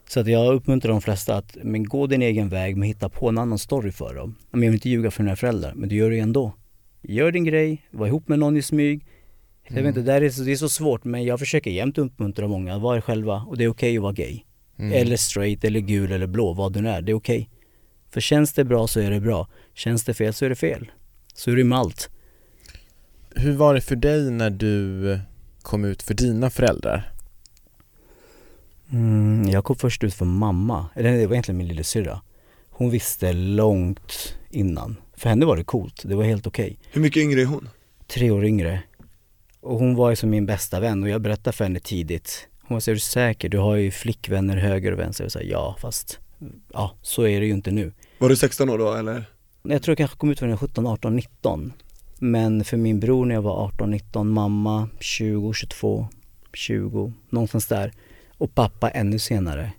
[0.08, 3.28] Så att jag uppmuntrar de flesta att, men gå din egen väg, men hitta på
[3.28, 4.36] en annan story för dem.
[4.50, 6.52] Men jag vill inte ljuga för dina föräldrar, men du gör det ändå.
[7.02, 9.06] Gör din grej, var ihop med någon i smyg,
[9.68, 12.48] jag vet inte, det, är, så- det är så svårt men jag försöker jämt uppmuntra
[12.48, 14.40] många, var er själva och det är okej att vara gay.
[14.78, 14.92] Mm.
[14.92, 17.50] Eller straight, eller gul eller blå, vad du än är, det är okej.
[18.10, 20.90] För känns det bra så är det bra, känns det fel så är det fel.
[21.34, 22.10] Så är det med allt.
[23.36, 25.18] Hur var det för dig när du
[25.62, 27.10] kom ut för dina föräldrar?
[28.94, 32.20] Mm, jag kom först ut för mamma, eller det var egentligen min lillasyrra.
[32.70, 34.96] Hon visste långt innan.
[35.16, 36.78] För henne var det coolt, det var helt okej.
[36.92, 37.68] Hur mycket yngre är hon?
[38.06, 38.82] Tre år yngre.
[39.60, 42.48] Och hon var ju som min bästa vän och jag berättade för henne tidigt.
[42.62, 43.48] Hon sa, är du säker?
[43.48, 45.24] Du har ju flickvänner höger och vänster.
[45.24, 46.18] Jag sa, ja fast,
[46.72, 47.92] ja så är det ju inte nu.
[48.18, 49.24] Var du 16 år då eller?
[49.62, 51.72] Jag tror jag kanske kom ut för den 17, 18, 19.
[52.18, 56.08] Men för min bror när jag var 18, 19, mamma 20, 22,
[56.52, 57.92] 20, någonstans där.
[58.38, 59.72] Och pappa ännu senare.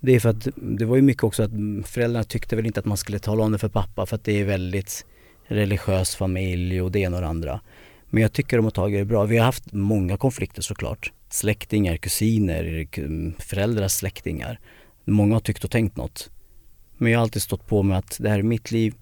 [0.00, 1.50] Det är för att det var ju mycket också att
[1.84, 4.40] föräldrarna tyckte väl inte att man skulle tala om det för pappa för att det
[4.40, 5.06] är väldigt
[5.46, 7.60] religiös familj och det ena och det andra.
[8.10, 9.24] Men jag tycker de har tagit det bra.
[9.24, 11.12] Vi har haft många konflikter såklart.
[11.28, 12.86] Släktingar, kusiner,
[13.42, 14.60] föräldrars släktingar.
[15.04, 16.30] Många har tyckt och tänkt något.
[16.96, 18.94] Men jag har alltid stått på mig att det här är mitt liv.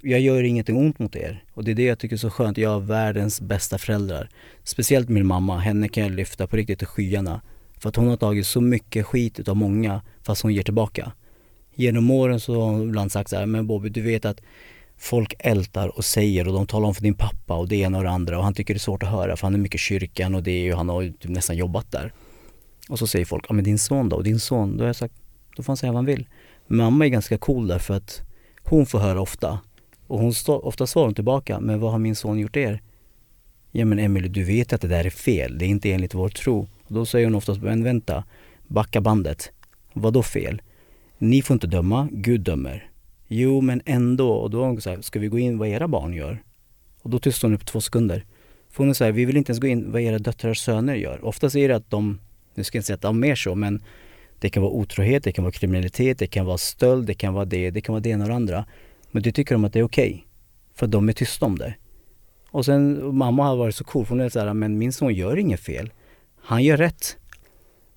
[0.00, 1.44] Jag gör ingenting ont mot er.
[1.54, 2.58] Och det är det jag tycker är så skönt.
[2.58, 4.28] Jag har världens bästa föräldrar.
[4.64, 5.58] Speciellt min mamma.
[5.58, 7.40] Henne kan jag lyfta på riktigt i skyarna.
[7.78, 11.12] För att hon har tagit så mycket skit utav många fast hon ger tillbaka.
[11.74, 14.40] Genom åren så har hon ibland sagt så här, men Bobby du vet att
[14.96, 18.04] folk ältar och säger och de talar om för din pappa och det ena och
[18.04, 19.78] det andra och han tycker det är svårt att höra för han är mycket i
[19.78, 22.12] kyrkan och det är ju, han har ju typ nästan jobbat där.
[22.88, 24.16] Och så säger folk, ja men din son då?
[24.16, 24.76] Och din son?
[24.76, 25.14] Då har jag sagt,
[25.56, 26.26] då får han säga vad han vill.
[26.66, 28.22] Mamma är ganska cool där för att
[28.64, 29.58] hon får höra ofta.
[30.06, 32.82] Och hon stå, ofta svarar hon tillbaka, men vad har min son gjort er?
[33.70, 36.28] Ja men Emily, du vet att det där är fel, det är inte enligt vår
[36.28, 36.68] tro.
[36.88, 38.24] Och då säger hon oftast, men vänta,
[38.66, 39.52] backa bandet.
[39.92, 40.62] Vad då fel?
[41.18, 42.90] Ni får inte döma, Gud dömer.
[43.28, 45.88] Jo men ändå, och då är hon så här, ska vi gå in vad era
[45.88, 46.42] barn gör?
[47.02, 48.24] Och då tystar hon upp två sekunder.
[48.70, 50.94] För hon är så här, vi vill inte ens gå in vad era döttrars söner
[50.94, 51.24] gör.
[51.24, 52.20] Oftast är det att de,
[52.54, 53.82] nu ska jag inte säga att de är mer så, men
[54.38, 57.44] det kan vara otrohet, det kan vara kriminalitet, det kan vara stöld, det kan vara
[57.44, 58.64] det, det kan vara det ena och det andra.
[59.10, 60.26] Men det tycker de att det är okej.
[60.74, 61.74] för de är tysta om det.
[62.50, 65.14] Och sen, mamma har varit så cool, för hon är så här, men min son
[65.14, 65.90] gör inget fel.
[66.48, 67.16] Han gör rätt.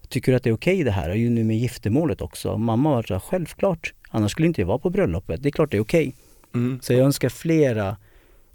[0.10, 1.10] Tycker du att det är okej det här?
[1.10, 2.58] Och ju nu med giftermålet också.
[2.58, 3.94] Mamma varit så här, självklart.
[4.10, 5.44] Annars skulle inte jag vara på bröllopet.
[5.44, 6.16] Det är klart det är okej.
[6.56, 6.80] Mm.
[6.82, 7.98] Så jag önskar flera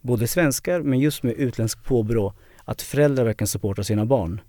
[0.00, 2.32] både svenskar men just med utländskt påbrå,
[2.64, 4.40] att föräldrar verkligen supportar sina barn.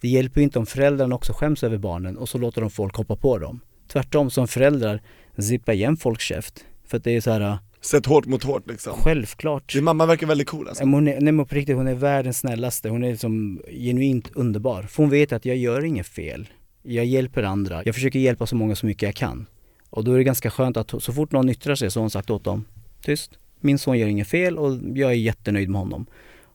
[0.00, 2.96] Det hjälper ju inte om föräldrarna också skäms över barnen och så låter de folk
[2.96, 3.60] hoppa på dem.
[3.88, 5.02] Tvärtom, som föräldrar,
[5.38, 6.64] zippa igen folks käft.
[6.86, 8.92] För att det är så här, Sätt hårt mot hårt liksom.
[8.92, 9.72] självklart.
[9.72, 10.84] Din mamma verkar väldigt cool alltså.
[10.84, 12.88] Hon är, nej men på riktigt, hon är världens snällaste.
[12.88, 14.82] Hon är liksom genuint underbar.
[14.82, 16.48] För hon vet att jag gör inget fel.
[16.82, 17.82] Jag hjälper andra.
[17.84, 19.46] Jag försöker hjälpa så många så mycket jag kan.
[19.90, 22.10] Och då är det ganska skönt att så fort någon yttrar sig så har hon
[22.10, 22.64] sagt åt dem,
[23.02, 23.38] tyst.
[23.60, 26.06] Min son gör inget fel och jag är jättenöjd med honom.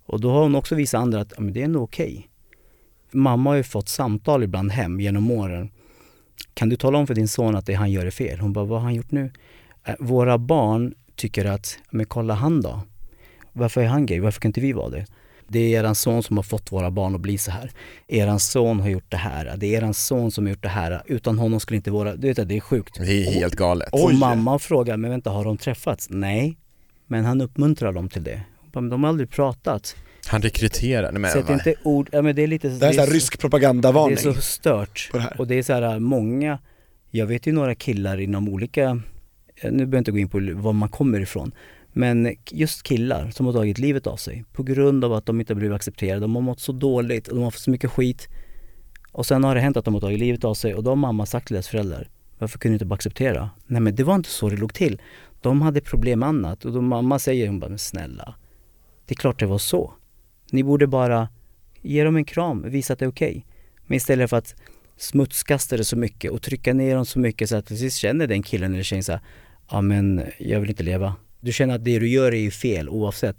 [0.05, 2.27] Och då har hon också visat andra att ja, men det är nog okej.
[3.11, 5.69] Mamma har ju fått samtal ibland hem genom åren.
[6.53, 8.39] Kan du tala om för din son att det han gör är fel?
[8.39, 9.31] Hon bara, vad har han gjort nu?
[9.83, 12.81] "Eh, Våra barn tycker att, men kolla han då.
[13.53, 14.19] Varför är han gay?
[14.19, 15.05] Varför kan inte vi vara det?
[15.47, 17.71] Det är eran son som har fått våra barn att bli så här.
[18.07, 19.53] Eran son har gjort det här.
[19.57, 21.01] Det är eran son som har gjort det här.
[21.05, 22.15] Utan honom skulle inte våra...
[22.15, 22.97] Du vet, det är sjukt.
[22.99, 23.89] Det är helt galet.
[23.91, 24.17] Och Oj.
[24.17, 26.07] mamma frågar, men vänta, har de träffats?
[26.09, 26.57] Nej,
[27.07, 28.41] men han uppmuntrar dem till det.
[28.73, 29.95] Men de har aldrig pratat.
[30.27, 32.69] Han rekryterar, nej men Sätt inte ord, ja men det är lite...
[32.69, 34.15] Det här är det såhär så- rysk propagandavarning.
[34.23, 35.09] Det är så stört.
[35.11, 35.39] på det här.
[35.39, 36.59] Och det är så här många,
[37.11, 39.01] jag vet ju några killar inom olika,
[39.55, 41.51] Eh, nu behöver jag inte gå in på var man kommer ifrån,
[41.93, 45.53] men just killar som har tagit livet av sig på grund av att de inte
[45.53, 46.19] har blivit accepterade.
[46.19, 48.27] De har mått så dåligt och de har fått så mycket skit.
[49.11, 50.95] Och sen har det hänt att de har tagit livet av sig och då har
[50.95, 53.49] mamma sagt till deras föräldrar, varför kunde du inte bara acceptera?
[53.67, 55.01] Nej men det var inte så det låg till.
[55.41, 58.35] De hade problem med annat och då mamma säger, hon bara, men snälla,
[59.05, 59.93] det är klart det var så.
[60.51, 61.29] Ni borde bara
[61.81, 63.45] ge dem en kram, visa att det är okej.
[63.85, 64.55] Men istället för att
[64.97, 68.27] smutskasta det så mycket och trycka ner dem så mycket så att till sist känner
[68.27, 69.21] den killen eller tjejen så här,
[69.69, 71.15] ja men jag vill inte leva.
[71.39, 73.37] Du känner att det du gör är ju fel oavsett.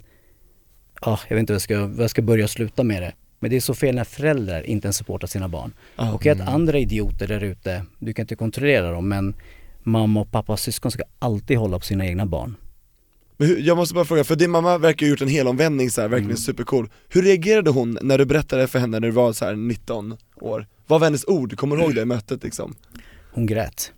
[1.01, 3.13] Ja, jag vet inte vad jag ska, vad jag ska börja och sluta med det.
[3.39, 5.73] Men det är så fel när föräldrar inte ens supportar sina barn.
[5.97, 6.13] Ja.
[6.13, 9.35] Och att andra idioter där ute, du kan inte kontrollera dem men
[9.83, 12.57] mamma och pappas syskon ska alltid hålla på sina egna barn.
[13.37, 15.91] Men hur, jag måste bara fråga, för din mamma verkar ha gjort en hel omvändning
[15.91, 16.37] så här, verkligen Mm.
[16.37, 20.17] supercool Hur reagerade hon när du berättade för henne när du var så här 19
[20.41, 20.67] år?
[20.87, 21.57] Vad var hennes ord?
[21.57, 22.75] Kommer du ihåg det mötet liksom?
[23.33, 23.93] Hon grät.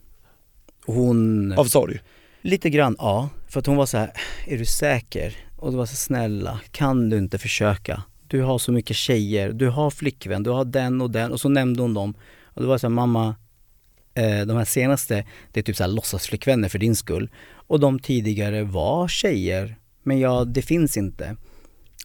[0.86, 1.52] Hon...
[1.52, 2.00] Av sorg?
[2.42, 3.28] Lite grann, ja.
[3.48, 4.12] För att hon var så här,
[4.46, 5.36] är du säker?
[5.56, 8.02] Och det var så snälla, kan du inte försöka?
[8.26, 11.32] Du har så mycket tjejer, du har flickvän, du har den och den.
[11.32, 12.14] Och så nämnde hon dem.
[12.44, 13.34] Och det var så här, mamma,
[14.14, 17.30] eh, de här senaste, det är typ så här låtsasflickvänner för din skull.
[17.50, 21.36] Och de tidigare var tjejer, men ja, det finns inte.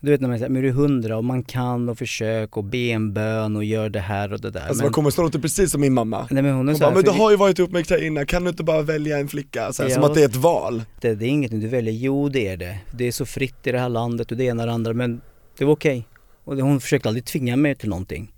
[0.01, 2.63] Du vet när man säger, men du är hundra och man kan och försök och
[2.63, 4.59] be en bön och gör det här och det där.
[4.59, 6.79] Alltså men, vad kommer det låter precis som min mamma nej men hon är Hon
[6.79, 8.81] så bara, men du har ju varit ihop med en tjej kan du inte bara
[8.81, 9.73] välja en flicka?
[9.73, 10.09] Så här, som Ja.
[10.09, 11.93] att det är ett val det, det är inget du väljer.
[11.93, 12.77] Jo det är det.
[12.91, 15.21] Det är så fritt i det här landet och det ena och det andra men
[15.57, 16.07] det var okej.
[16.43, 18.33] Och det, hon försökte aldrig tvinga mig till någonting.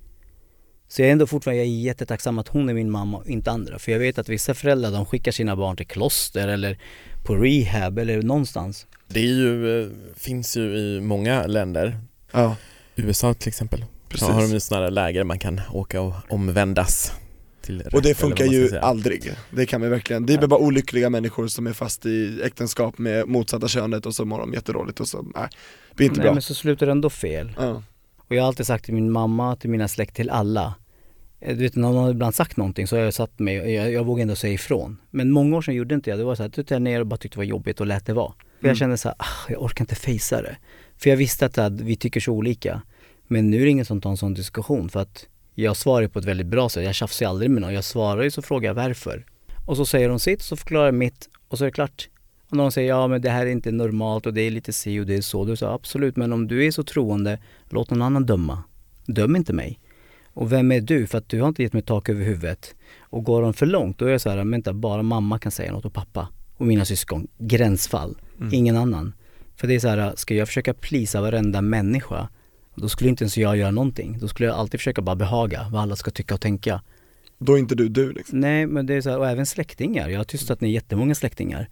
[0.88, 3.52] Så jag är ändå fortfarande jag är jättetacksam att hon är min mamma och inte
[3.52, 3.80] andra.
[3.80, 6.80] För jag vet att vissa föräldrar de skickar sina barn till kloster eller
[7.26, 8.88] på rehab eller någonstans.
[9.08, 11.98] Det är ju, eh, finns ju i många länder,
[12.32, 12.56] Ja,
[12.96, 13.86] USA till exempel.
[14.10, 17.12] precis Så har de ju sådana läger man kan åka och omvändas
[17.62, 20.26] till Och det funkar ju aldrig, det kan vi verkligen.
[20.26, 24.26] Det är bara olyckliga människor som är fast i äktenskap med motsatta könet och så
[24.26, 25.48] mår de jättedåligt och så, nej,
[25.90, 27.56] det blir inte Nej bra men så slutar det ändå fel.
[27.58, 27.84] ja.
[28.28, 30.74] Och jag har alltid sagt till min mamma, till mina släkt, till alla.
[31.40, 33.92] Eh, Du vet när någon har ibland sagt någonting så har jag satt mig, jag,
[33.92, 34.98] jag vågar ändå säga ifrån.
[35.12, 37.18] Men många år sedan gjorde inte jag, det var så här, jag ner och bara
[37.18, 38.34] tyckte det var jobbigt och lät det vara.
[38.60, 38.70] För Mm.
[38.70, 40.58] jag kände så här, ah, jag orkar inte fejsa det.
[40.98, 42.82] För jag visste att, att vi tycker så olika.
[43.28, 46.20] Men nu är det ingen som tar en sån diskussion för att jag svarar på
[46.20, 46.84] ett väldigt bra sätt.
[46.84, 47.74] Jag tjafsar ju aldrig med någon.
[47.74, 49.26] Jag svarar ju så frågar jag varför.
[49.66, 52.10] Och så säger de sitt, så förklarar jag mitt och så är det klart.
[52.50, 55.00] Och någon säger ja men det här är inte normalt och det är lite si
[55.00, 55.46] och det är så.
[55.46, 57.40] Du sa absolut men om du är så troende,
[57.70, 58.64] låt någon annan döma.
[59.06, 59.80] Döm inte mig.
[60.34, 61.08] Och vem är du?
[61.08, 62.76] För att du har inte gett mig tak över huvudet.
[63.00, 65.52] Och går de för långt, då är jag så här, men vänta, bara mamma kan
[65.52, 66.28] säga något och pappa.
[66.58, 67.28] Och mina syskon.
[67.38, 68.18] Gränsfall.
[68.52, 69.14] Ingen annan.
[69.56, 72.30] För det är så här, ska jag försöka plisa varenda människa,
[72.76, 74.18] då skulle inte ens jag göra någonting.
[74.20, 76.82] Då skulle jag alltid försöka bara behaga vad alla ska tycka och tänka.
[77.38, 80.10] Då är inte du du liksom Nej men det är så här, och även släktingar.
[80.10, 81.70] Jag har tystat ner jättemånga släktingar.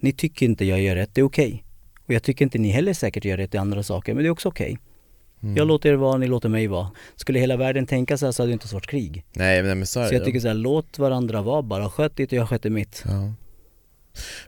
[0.00, 1.64] Ni tycker inte jag gör rätt, det är okej.
[2.06, 4.30] Och jag tycker inte ni heller säkert gör rätt i andra saker, men det är
[4.30, 4.78] också okej.
[5.42, 5.56] Mm.
[5.56, 6.90] Jag låter er vara, ni låter mig vara.
[7.16, 9.24] Skulle hela världen tänka så här så hade det inte varit krig.
[9.32, 10.24] Nej men så är Så det jag ju.
[10.24, 11.90] tycker så här, låt varandra vara bara.
[11.90, 13.04] Sköt ditt och jag sköter mitt.
[13.06, 13.32] Ja.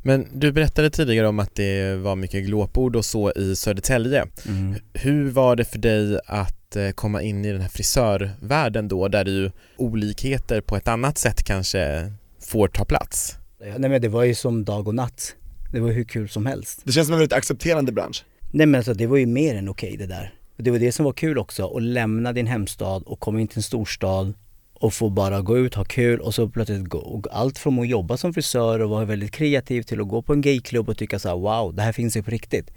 [0.02, 4.26] Men du berättade tidigare om att det var mycket glåpord och så i Södertälje.
[4.48, 4.74] Mm.
[4.92, 9.24] Hur var det för dig att eh, komma in i den här frisörvärlden då, där
[9.24, 13.36] ju olikheter på ett annat sätt kanske får ta plats?
[13.76, 15.34] Nej men det var ju som dag och natt.
[15.72, 16.80] Det var hur kul som helst.
[16.84, 19.68] Det känns som en väldigt accepterande bransch Nej men alltså det var ju mer än
[19.68, 20.34] okej det där.
[20.56, 23.58] Det var det som var kul också, att lämna din hemstad och komma in till
[23.58, 24.34] en storstad
[24.82, 27.88] och få bara gå ut, ha kul och så plötsligt gå, och allt från att
[27.88, 31.18] jobba som frisör och vara väldigt kreativ till att gå på en gayklubb och tycka
[31.18, 32.70] så här: wow, det här finns ju på riktigt.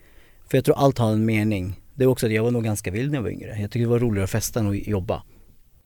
[0.50, 1.74] För jag tror allt har en mening.
[1.96, 3.50] Det är också att jag var nog ganska vild när jag var yngre.
[3.50, 5.24] Jag tyckte det var roligare att festa än att jobba.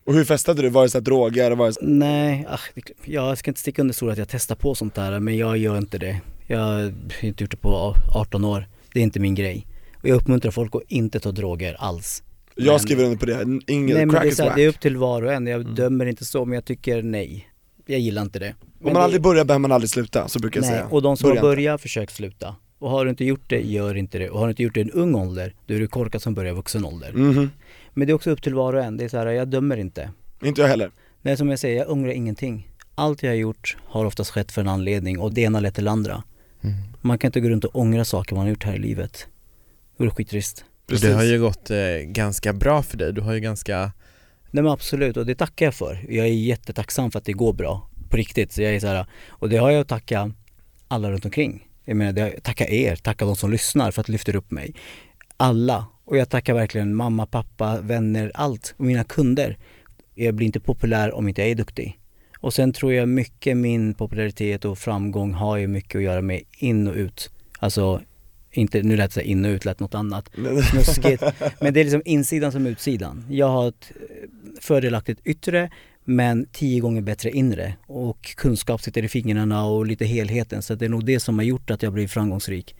[0.06, 0.68] Och hur festade du?
[0.68, 1.50] Var det så här droger?
[1.50, 1.80] Var det så...
[1.82, 2.68] Nej, ach,
[3.04, 5.78] jag ska inte sticka under stol att jag testar på sånt där men jag gör
[5.78, 6.20] inte det.
[6.46, 8.68] Jag har inte gjort det på 18 år.
[8.92, 9.66] Det är inte min grej.
[10.02, 12.22] Och jag uppmuntrar folk att inte ta droger alls.
[12.64, 13.42] Jag Men- skriver under på det,
[13.72, 14.56] ingen, nej men crack det är, is så här, whack.
[14.56, 15.46] det är upp till var och en.
[15.46, 17.46] Jag dömer inte så men jag tycker nej.
[17.86, 18.48] Jag gillar inte det.
[18.48, 20.86] Om Men man det- aldrig börjar behöver man aldrig sluta, så brukar jag Nej, säga
[20.86, 22.56] och de som Börja har börjat, försök sluta.
[22.78, 24.30] Och har du inte gjort det, gör inte det.
[24.30, 26.34] Och har du inte gjort det i en ung ålder, då är du korkad som
[26.34, 27.12] börjar i vuxen ålder.
[27.12, 27.50] Mhm.
[27.94, 28.96] Men det är också upp till var och en.
[28.96, 30.10] Det är så här, jag dömer inte.
[30.42, 30.90] Inte jag heller
[31.22, 32.68] Nej som jag säger, jag ångrar ingenting.
[32.94, 35.88] Allt jag har gjort har oftast skett för en anledning och det ena lett till
[35.88, 36.22] andra.
[36.62, 36.74] Mm.
[37.00, 39.26] Man kan inte gå runt och ångra saker man har gjort här i livet.
[39.96, 40.64] Det skittrist.
[40.90, 41.08] Precis.
[41.08, 43.92] Det har ju gått eh, ganska bra för dig, du har ju ganska
[44.50, 46.04] Nej men absolut, och det tackar jag för.
[46.08, 47.88] Jag är jättetacksam för att det går bra.
[48.08, 48.52] På riktigt.
[48.52, 50.32] Så jag är så här, och det har jag att tacka
[50.88, 51.66] alla runt omkring.
[51.84, 54.74] Jag menar, det, tacka er, tacka de som lyssnar för att lyfter upp mig.
[55.36, 55.86] Alla.
[56.04, 58.74] Och jag tackar verkligen mamma, pappa, vänner, allt.
[58.76, 59.58] Och mina kunder.
[60.14, 61.98] Jag blir inte populär om inte jag är duktig.
[62.38, 66.42] Och sen tror jag mycket min popularitet och framgång har ju mycket att göra med
[66.58, 67.30] in och ut.
[67.58, 68.00] Alltså,
[68.52, 70.30] inte, nu lät det in och ut, lät något annat.
[70.70, 71.22] Snuskigt.
[71.60, 73.24] Men det är liksom insidan som utsidan.
[73.30, 74.28] Jag har ett eh,
[74.60, 75.70] fördelaktigt yttre
[76.04, 80.84] men tio gånger bättre inre och kunskap sitter i fingrarna och lite helheten så det
[80.84, 82.76] är nog det som har gjort att jag blivit framgångsrik.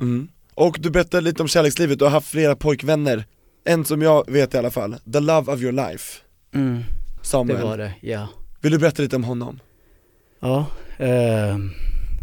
[0.00, 0.28] mm.
[0.54, 3.24] Och du berättade lite om kärlekslivet, du har haft flera pojkvänner
[3.64, 6.22] En som jag vet i alla fall, the love of your life
[6.54, 6.76] Mm,
[7.20, 8.28] det Samuel, var det, ja.
[8.60, 9.60] vill du berätta lite om honom?
[10.40, 10.66] Ja,
[10.98, 11.58] eh,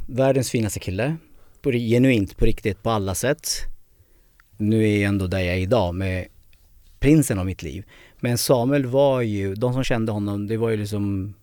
[0.07, 1.17] världens finaste kille.
[1.61, 3.47] På, genuint, på riktigt, på alla sätt.
[4.57, 6.27] Nu är jag ändå där jag är idag med
[6.99, 7.83] prinsen av mitt liv.
[8.19, 11.33] Men Samuel var ju, de som kände honom, det var ju liksom,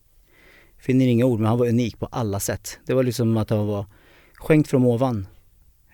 [0.79, 2.79] finner inga ord, men han var unik på alla sätt.
[2.87, 3.87] Det var liksom att han var
[4.35, 5.27] skänkt från ovan.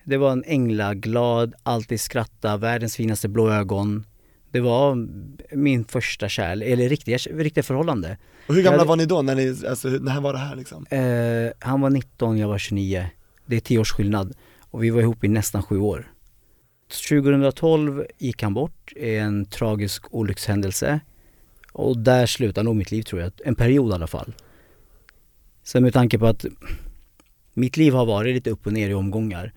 [0.03, 4.05] Det var en änglaglad, alltid skratta, världens finaste blå ögon.
[4.51, 5.07] Det var
[5.55, 8.17] min första kärlek, eller riktiga, riktiga förhållande.
[8.47, 10.55] Och hur gamla Ja, det- var ni då, när ni, alltså när var det här
[10.55, 10.85] liksom?
[10.89, 13.05] Eh, han var 19, jag var 29.
[13.51, 14.33] Det är 10 års skillnad.
[14.59, 16.11] Och vi var ihop i nästan sju år.
[17.09, 20.99] 2012 gick han bort i en tragisk olyckshändelse.
[21.73, 23.31] Och där slutade nog mitt liv tror jag.
[23.45, 24.33] En period i alla fall.
[25.63, 26.45] Sen med tanke på att
[27.53, 29.53] mitt liv har varit lite upp och ner i omgångar.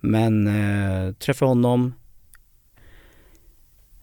[0.00, 1.94] Men eh, träffade honom.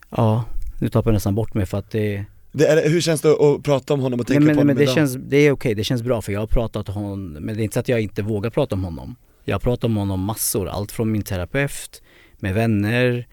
[0.09, 0.45] Ja,
[0.79, 3.63] nu tappar jag nästan bort mig för att det det är, hur känns det att
[3.63, 4.95] prata om honom och Nej, tänka men, på honom men det idag?
[4.95, 7.61] känns, det är okej, det känns bra för jag har pratat om honom, men det
[7.61, 9.15] är inte så att jag inte vågar prata om honom.
[9.43, 12.01] Jag har pratat om honom massor, allt från min terapeut,
[12.35, 13.27] med vänner,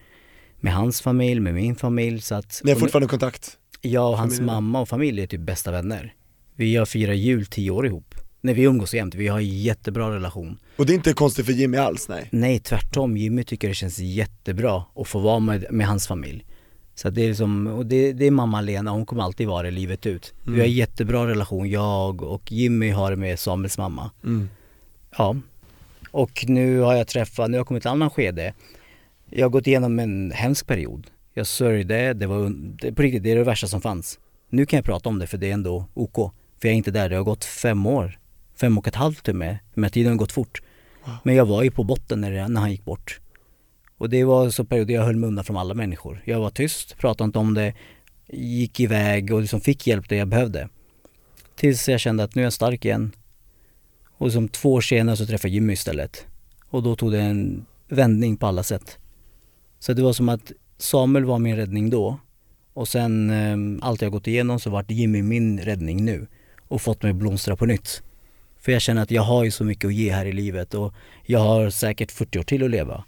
[0.59, 3.57] med hans familj, med min familj så att Ni har fortfarande kontakt?
[3.81, 4.55] Jag och hans familjen?
[4.55, 6.13] mamma och familj är typ bästa vänner.
[6.55, 8.15] Vi har firat jul tio år ihop.
[8.41, 10.59] Nej vi umgås jämt, vi har en jättebra relation.
[10.75, 12.27] Och det är inte konstigt för Jimmy alls, nej?
[12.31, 16.45] Nej tvärtom, Jimmy tycker det känns jättebra att få vara med, med hans familj.
[16.95, 19.71] Så det är liksom, och det, det är mamma Lena, hon kommer alltid vara det
[19.71, 20.33] livet ut.
[20.43, 24.11] Vi har en jättebra relation, jag och Jimmy har det med Samuels mamma.
[24.23, 24.49] Mm.
[25.17, 25.35] Ja.
[26.11, 28.53] Och nu har jag träffat, nu har jag kommit till en annan skede.
[29.29, 31.07] Jag har gått igenom en hemsk period.
[31.33, 32.49] Jag sörjde, det var
[32.81, 34.19] det, på riktigt, det är det värsta som fanns.
[34.49, 36.15] Nu kan jag prata om det för det är ändå OK.
[36.61, 38.19] För jag är inte där, det har gått fem år.
[38.55, 39.57] Fem och ett halvt till med.
[39.73, 40.61] Men tiden har gått fort.
[41.23, 43.19] Men jag var ju på botten när, det, när han gick bort.
[43.97, 46.21] Och det var så perioder jag höll mig undan från alla människor.
[46.25, 47.73] Jag var tyst, pratade inte om det,
[48.27, 50.69] gick iväg och liksom fick hjälp där jag behövde.
[51.55, 53.11] Tills jag kände att nu är jag stark igen.
[54.21, 56.25] Och som två år senare så träffade jag Jimmy istället.
[56.69, 58.97] Och då tog det en vändning på alla sätt.
[59.79, 62.19] Så det var som att Samuel var min räddning då.
[62.73, 66.27] Och sen eh, allt jag gått igenom så vart Jimmy min räddning nu.
[66.67, 68.03] Och fått mig blomstra på nytt.
[68.59, 70.93] För jag känner att jag har ju så mycket att ge här i livet och
[71.25, 73.03] jag har säkert 40 år till att leva.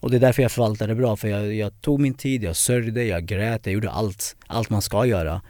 [0.00, 2.56] Och det är därför jag förvaltar det bra, för jag, jag tog min tid, jag
[2.56, 5.42] sörjde, jag grät, jag gjorde allt, allt man ska göra.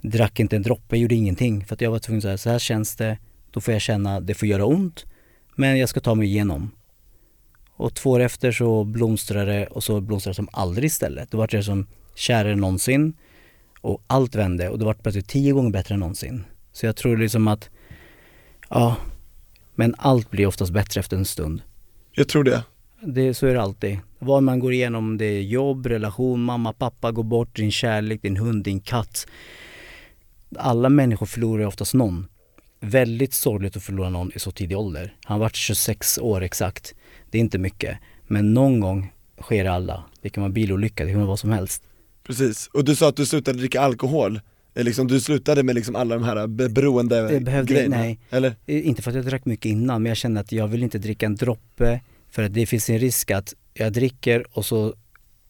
[0.00, 1.64] Drack inte en droppe, gjorde ingenting.
[1.64, 3.18] För att jag var tvungen att säga, så här känns det,
[3.50, 5.06] då får jag känna, det får göra ont,
[5.56, 6.70] men jag ska ta mig igenom.
[7.72, 11.30] Och två år efter så blomstrade det och så blomstrade det som aldrig istället.
[11.30, 13.16] Då var det som kärare än någonsin
[13.80, 16.44] och allt vände och det var plötsligt tio gånger bättre än någonsin.
[16.72, 17.70] Så jag tror liksom att,
[18.68, 18.96] ja,
[19.74, 21.62] men allt blir oftast bättre efter en stund.
[22.12, 22.62] Jag tror det
[23.00, 23.98] Det, så är det alltid.
[24.18, 28.36] Vad man går igenom, det är jobb, relation, mamma, pappa går bort, din kärlek, din
[28.36, 29.26] hund, din katt.
[30.56, 32.26] Alla människor förlorar oftast någon.
[32.80, 35.14] Väldigt sorgligt att förlora någon i så tidig ålder.
[35.24, 36.94] Han var 26 år exakt.
[37.30, 37.98] Det är inte mycket.
[38.26, 39.12] Men någon gång
[39.42, 40.04] sker det alla.
[40.22, 41.82] Det kan vara bilolycka, det kan vara vad som helst.
[42.26, 44.40] Precis, och du sa att du slutade dricka alkohol
[44.74, 48.18] Eh, liksom, Du slutade med liksom alla de här be- beroende behövde- grejerna, nej.
[48.30, 48.54] eller?
[48.66, 50.98] Eh, Inte för att jag drack mycket innan, men jag kände att jag vill inte
[50.98, 52.00] dricka en droppe.
[52.30, 54.94] För att det finns en risk att jag dricker och så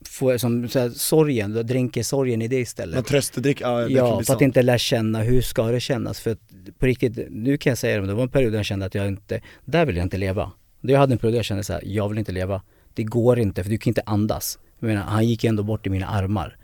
[0.09, 2.95] får som så här, sorgen, jag dränker sorgen i det istället.
[2.95, 6.21] Men tröstedrick, ja det Ja, för att inte lära känna hur ska det kännas.
[6.21, 6.41] För att
[6.79, 8.95] på riktigt, nu kan jag säga det, det var en period där jag kände att
[8.95, 10.53] jag inte, där vill jag inte leva.
[10.81, 12.63] Jag hade en period där jag kände så här, jag vill inte leva.
[12.95, 14.59] Det går inte, för du kan inte andas.
[14.79, 16.57] Jag menar, han gick ändå bort i mina armar.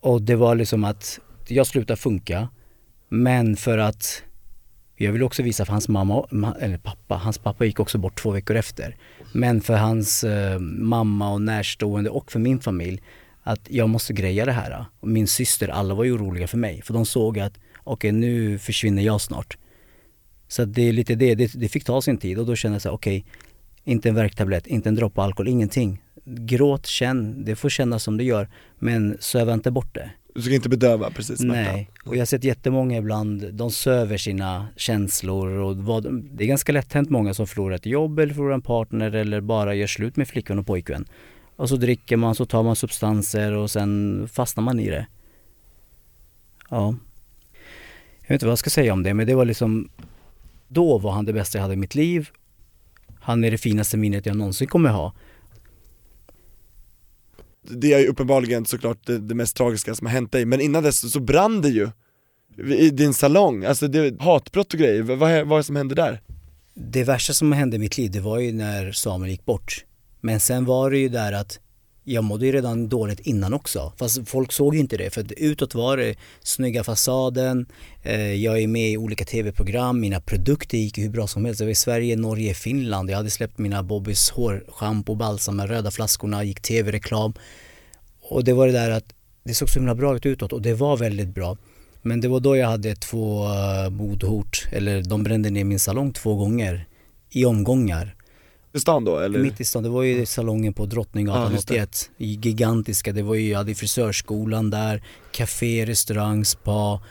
[0.00, 2.48] Och det var liksom att jag slutade funka,
[3.08, 4.22] men för att
[5.02, 6.26] jag vill också visa för hans mamma,
[6.60, 8.96] eller pappa, hans pappa gick också bort två veckor efter.
[9.32, 13.02] Men för hans eh, mamma och närstående och för min familj
[13.42, 14.84] att jag måste greja det här.
[15.00, 16.82] Och min syster, alla var ju oroliga för mig.
[16.82, 17.52] För de såg att,
[17.84, 19.56] okej nu försvinner jag snart.
[20.48, 22.82] Så det är lite det, det, det fick ta sin tid och då kände jag
[22.82, 23.24] så här, okej,
[23.84, 26.02] inte en värktablett, inte en droppe alkohol, ingenting.
[26.24, 28.48] Gråt, känn, det får kännas som det gör.
[28.78, 30.10] Men söva inte bort det.
[30.34, 31.74] Du ska inte bedöva precis smärtan.
[31.74, 36.48] Nej, och jag har sett jättemånga ibland, de söver sina känslor och vad, det är
[36.48, 39.86] ganska lätt hänt många som förlorar ett jobb eller förlorar en partner eller bara gör
[39.86, 41.04] slut med flickvän och pojkvän.
[41.56, 45.06] Och så dricker man, så tar man substanser och sen fastnar man i det.
[46.70, 46.94] Ja.
[48.20, 49.88] Jag vet inte vad jag ska säga om det men det var liksom,
[50.68, 52.28] då var han det bästa jag hade i mitt liv.
[53.20, 55.12] Han är det finaste minnet jag någonsin kommer ha.
[57.62, 60.82] Det är ju uppenbarligen såklart det, det mest tragiska som har hänt dig, men innan
[60.82, 61.90] dess så brann det ju
[62.58, 66.20] i din salong, alltså det, hatbrott och grejer, vad, vad är det som hände där?
[66.74, 69.84] Det värsta som hände i mitt liv det var ju när Samuel gick bort.
[70.20, 71.58] Men sen var det ju där att
[72.04, 73.92] jag mådde ju redan dåligt innan också.
[73.96, 75.10] Fast folk såg ju inte det.
[75.10, 77.66] För utåt var det snygga fasaden,
[78.02, 81.60] eh, jag är med i olika tv-program, mina produkter gick hur bra som helst.
[81.60, 83.10] Jag var i Sverige, Norge, Finland.
[83.10, 87.32] Jag hade släppt mina Bobbys hårschampo, balsam med röda flaskorna, gick tv-reklam.
[88.22, 90.74] Och det var det där att det såg så himla bra ut utåt och det
[90.74, 91.56] var väldigt bra.
[92.02, 96.12] Men det var då jag hade två eh, bodhort, eller de brände ner min salong
[96.12, 96.86] två gånger
[97.30, 98.16] i omgångar.
[98.74, 99.38] I stan då eller?
[99.38, 101.74] Mitt i stan, det var ju salongen på Drottninggatan just det.
[101.74, 107.02] 81, i gigantiska, det var ju, jag hade frisörskolan där, café, restaurang, spa.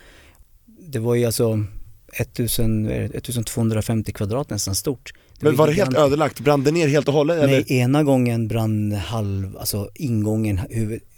[0.66, 1.66] Det var ju alltså
[2.14, 5.14] 1000, vad är det, 1250 kvadrat nästan stort.
[5.40, 6.40] Men var det helt ödelagt?
[6.40, 7.48] Brann det ner helt och hållet eller?
[7.54, 10.60] Nej, ena gången brann halv, alltså ingången,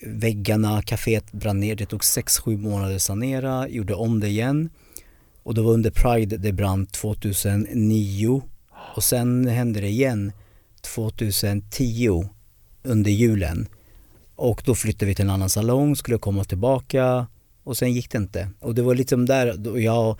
[0.06, 1.76] väggarna, kaféet brann ner.
[1.76, 4.70] Det tog 6-7 månader att sanera, gjorde om det igen.
[5.44, 8.42] Och det var under Pride det brann 2009.
[8.96, 10.32] Och sen hände det igen
[10.82, 12.30] 2010
[12.84, 13.67] under julen.
[14.36, 17.28] Och då flyttade vi till en annan salong, skulle komma tillbaka
[17.63, 18.50] och sen gick det inte.
[18.60, 20.19] Och det var liksom där jag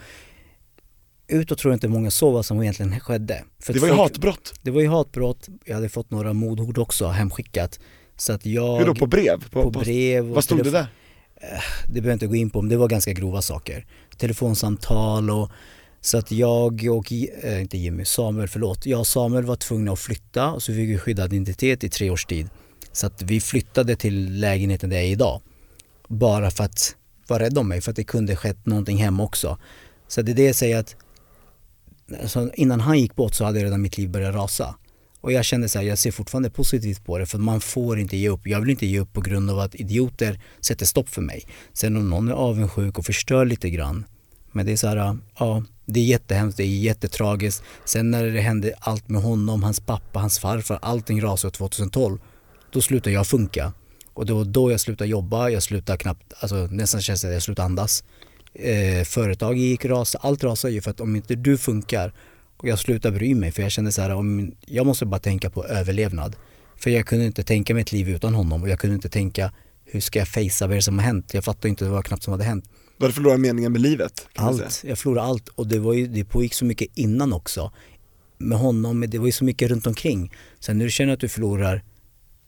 [1.28, 3.44] Utåt tror jag inte många såg vad som egentligen skedde.
[3.60, 6.78] För Det var ju folk- hatbrott, det var ju hatbrott, jag hade fått några mordhot
[6.78, 7.80] också hemskickat.
[8.18, 8.78] Så att jag...
[8.78, 9.50] hur då på brev?
[9.52, 10.88] på brev och Vad stod det där?
[11.88, 13.86] Det behöver jag inte gå in på, men det var ganska grova saker.
[14.18, 15.52] Telefonsamtal och
[16.06, 18.86] så att jag och, äh, inte Jimmy, Samuel, förlåt.
[18.86, 22.10] Jag och Samuel var tvungna att flytta och så fick vi skyddad identitet i tre
[22.10, 22.50] års tid.
[22.92, 25.42] Så att vi flyttade till lägenheten där jag är idag.
[26.08, 26.96] Bara för att
[27.28, 29.58] vara rädd om mig, för att det kunde skett någonting hemma också.
[30.08, 30.96] Så det är det jag säger att
[32.22, 34.76] alltså, innan han gick bort så hade redan mitt liv börjat rasa.
[35.22, 38.18] Och jag kände så här, jag ser fortfarande positivt på det för man får inte
[38.18, 38.48] ge upp.
[38.48, 41.44] Jag vill inte ge upp på grund av att idioter sätter stopp för mig.
[41.74, 44.06] Sen om någon är avundsjuk och förstör lite grann.
[44.54, 47.64] Men det är så här, ja, det är jättehemskt, det är jättetragiskt.
[47.86, 52.20] Sen när det hände allt med honom, hans pappa, hans farfar, allting rasade 2012.
[52.72, 53.74] Då slutade jag funka.
[54.14, 57.34] Och det var då jag slutade jobba, jag slutade knappt, alltså nästan känns det att
[57.34, 58.04] jag slutade andas.
[58.54, 62.14] Eh, företag gick ras, allt rasade ju för att om inte du funkar
[62.58, 65.50] och jag slutade bry mig för jag kände så här, om, jag måste bara tänka
[65.50, 66.36] på överlevnad.
[66.78, 69.52] För jag kunde inte tänka mig ett liv utan honom och jag kunde inte tänka
[69.86, 71.34] hur ska jag fejsa vad det som har hänt?
[71.34, 72.70] Jag fattade inte vad knappt som hade hänt.
[73.04, 74.28] Du hade förlorat meningen med livet.
[74.36, 77.72] Allt, jag förlorade allt och det, var ju, det pågick så mycket innan också.
[78.38, 80.32] Med honom, det var ju så mycket runt omkring.
[80.60, 81.84] Sen när du känner att du förlorar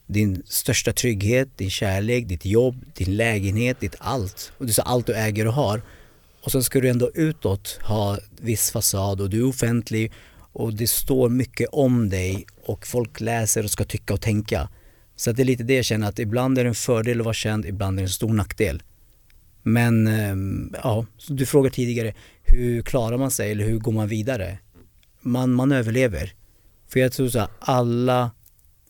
[0.08, 4.52] din största trygghet, din kärlek, ditt jobb, din lägenhet, ditt allt.
[4.58, 5.82] Och är så allt du äger och har.
[6.44, 10.12] Och sen ska du ändå utåt ha viss fasad och du är offentlig
[10.54, 14.70] och det står mycket om dig och folk läser och ska tycka och tänka.
[15.15, 17.34] Så det är lite det jag känner att ibland är det en fördel att vara
[17.34, 18.84] känd, ibland är det en stor nackdel.
[19.68, 22.13] Men ehm, ja, du frågar tidigare,
[22.44, 24.58] hur klarar man sig eller hur går man vidare?
[25.22, 26.34] Man, man överlever.
[26.88, 28.32] För jag tror så här, alla,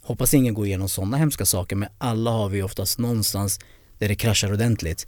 [0.01, 3.59] hoppas ingen går igenom sådana hemska saker, men alla har vi oftast någonstans
[3.97, 5.07] där det kraschar ordentligt.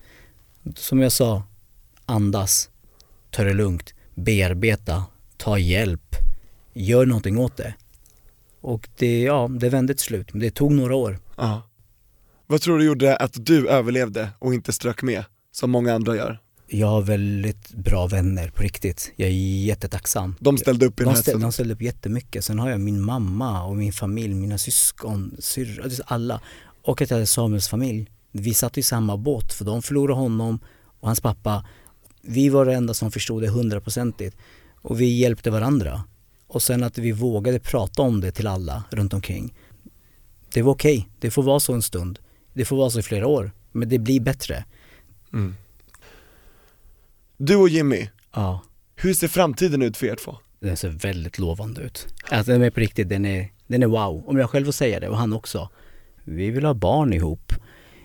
[0.76, 1.44] Som jag sa,
[2.06, 2.70] andas,
[3.32, 5.04] ta det lugnt, bearbeta,
[5.38, 6.16] ta hjälp,
[6.74, 7.74] gör någonting åt det.
[8.62, 11.20] Och det, ja, det vände till slut, men det tog några år.
[11.38, 11.62] Ja.
[12.46, 15.24] Vad tror du gjorde att du överlevde och inte strök med,
[15.60, 16.40] som många andra gör?
[16.68, 19.14] Jag har väldigt bra vänner på riktigt.
[19.16, 19.34] Jag är
[19.66, 20.36] jättetacksam.
[20.40, 21.42] De ställde upp i De, här ställ, stunden.
[21.42, 22.46] de ställde upp jättemycket.
[22.46, 26.42] Sen har jag min mamma och min familj, mina syskon, syrror, alltså alla.
[26.82, 28.12] Och att jag hade Samuels familj.
[28.32, 30.60] Vi satt i samma båt för de förlorade honom
[31.00, 31.66] och hans pappa.
[32.22, 34.38] Vi var det enda som förstod det hundraprocentigt.
[34.76, 36.04] Och vi hjälpte varandra.
[36.48, 39.54] Och sen att vi vågade prata om det till alla runt omkring.
[40.54, 42.20] Det var okej, det får vara så en stund.
[42.54, 43.52] Det får vara så i flera år.
[43.72, 44.66] Men det blir bättre.
[47.38, 48.62] Du och Jimmy, Ja.
[48.96, 50.36] hur ser framtiden ut för er två?
[50.60, 52.08] Den ser väldigt lovande ut.
[52.30, 54.24] Alltså den är på riktigt, den är, den är wow.
[54.28, 55.70] Om jag själv får säga det och han också.
[56.24, 57.54] Vi vill ha barn ihop.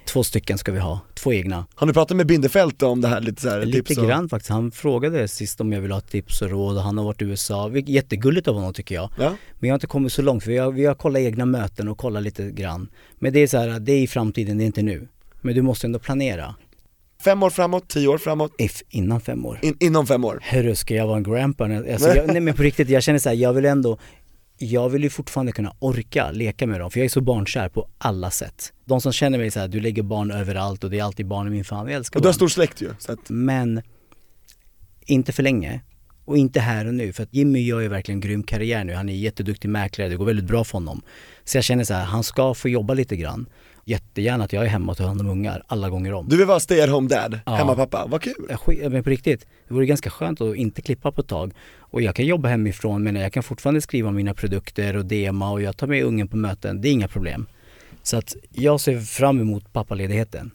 [0.07, 1.67] Två stycken ska vi ha, två egna.
[1.75, 4.07] Har ni pratat med Bindefält om det här lite så här, Lite tips och...
[4.07, 4.51] grann faktiskt.
[4.51, 7.25] Han frågade sist om jag vill ha tips och råd och han har varit i
[7.25, 7.69] USA.
[7.69, 9.11] Vilket- Jättegulligt av honom tycker jag.
[9.19, 9.37] Ja.
[9.59, 11.89] Men jag har inte kommit så långt för vi har, vi har kollat egna möten
[11.89, 12.89] och kollat lite grann.
[13.19, 15.09] Men det är så här, det är i framtiden, det är inte nu.
[15.41, 16.55] Men du måste ändå planera.
[17.25, 19.59] Fem år framåt, tio år framåt, If, innan fem år.
[19.63, 20.39] in, inom fem år.
[20.43, 21.65] Hörru, ska jag vara en grandpa?
[21.65, 23.99] Alltså, jag, nej men på riktigt, jag känner så här, jag vill ändå
[24.59, 27.89] jag vill ju fortfarande kunna orka leka med dem, för jag är så barnkär på
[27.99, 28.73] alla sätt.
[28.85, 31.47] De som känner mig så här, du lägger barn överallt och det är alltid barn
[31.47, 32.35] i min familj, jag älskar Och du har barn.
[32.35, 33.83] stor släkt ju, så att, Men
[35.07, 35.81] inte för länge.
[36.25, 38.95] Och inte här och nu, för att Jimmy gör ju verkligen grym karriär nu.
[38.95, 41.03] Han är jätteduktig mäklare, det går väldigt bra för honom.
[41.45, 43.47] Så jag känner så här, han ska få jobba lite grann.
[43.85, 46.29] Jättegärna att jag är hemma och tar hand om ungar alla gånger om.
[46.29, 47.55] du vill vara stay at home dad, Ja.
[47.55, 48.35] hemmapappa, vad kul!
[48.49, 51.53] Jag skit- men på riktigt, det vore ganska skönt att inte klippa på ett tag.
[51.79, 55.63] Och jag kan jobba hemifrån men jag kan fortfarande skriva mina produkter och dema och
[55.63, 57.47] jag tar med ungen på möten, det är inga problem.
[58.03, 60.51] Så att jag ser fram emot pappaledigheten.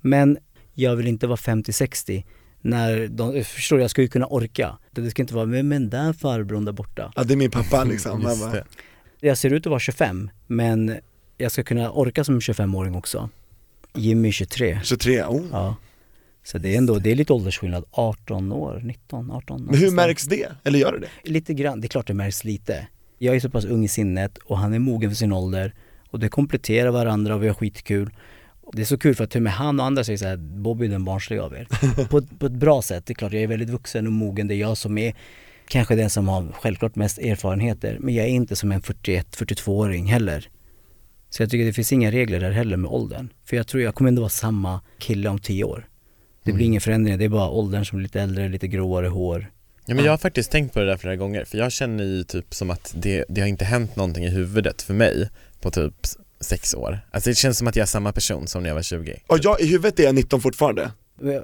[0.00, 0.38] Men
[0.74, 2.24] jag vill inte vara 50-60
[2.60, 4.78] när de, förstår du, jag ska ju kunna orka.
[4.90, 7.12] Det ska inte vara, men, men där farbrorn där borta.
[7.16, 8.26] Ja det är min pappa liksom.
[9.20, 10.96] Jag ser ut att vara 25 men
[11.40, 13.28] jag ska kunna orka som en 25-åring också.
[13.94, 14.80] Jimmy är 23.
[14.84, 15.42] 23, oh.
[15.52, 15.76] Ja.
[16.44, 20.24] Så det är ändå, det är lite åldersskillnad, 18 år, 19, 18 Men hur märks
[20.24, 20.46] det?
[20.64, 21.30] Eller gör det det?
[21.30, 22.86] Lite grann, det är klart det märks lite.
[23.18, 25.74] Jag är så pass ung i sinnet och han är mogen för sin ålder
[26.10, 28.10] och det kompletterar varandra och vi har skitkul.
[28.72, 30.36] Det är så kul för att till och med han och andra säger så här,
[30.36, 31.68] Bobby är den barnsliga av er.
[32.10, 34.48] på, ett- på ett bra sätt, det är klart jag är väldigt vuxen och mogen,
[34.48, 35.14] det är jag som är
[35.68, 37.96] kanske den som har självklart mest erfarenheter.
[38.00, 40.48] Men jag är inte som en 41-42-åring heller.
[41.30, 43.28] Så jag tycker det finns inga regler där heller med åldern.
[43.44, 45.86] För jag tror jag kommer ändå vara samma kille om tio år.
[46.44, 49.50] Det blir ingen förändring, det är bara åldern som är lite äldre, lite gråare hår.
[49.86, 52.24] Ja men jag har faktiskt tänkt på det där flera gånger för jag känner ju
[52.24, 55.28] typ som att det, det har inte hänt någonting i huvudet för mig
[55.60, 55.94] på typ
[56.40, 57.00] sex år.
[57.10, 59.20] Alltså det känns som att jag är samma person som när jag var 20.
[59.26, 60.90] Och jag, i huvudet är jag 19 fortfarande.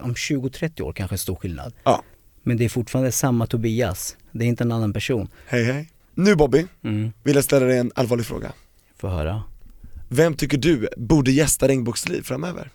[0.00, 1.72] Om 20-30 år kanske stor skillnad.
[1.84, 2.02] Ja.
[2.42, 4.16] Men det är fortfarande samma Tobias.
[4.32, 5.28] Det är inte en annan person.
[5.46, 5.88] Hej hej.
[6.14, 8.52] Nu Bobby, Mm, vill jag ställa dig en allvarlig fråga.
[8.96, 9.42] får höra.
[10.08, 12.70] Vem tycker du borde gästa Regnbågsliv framöver?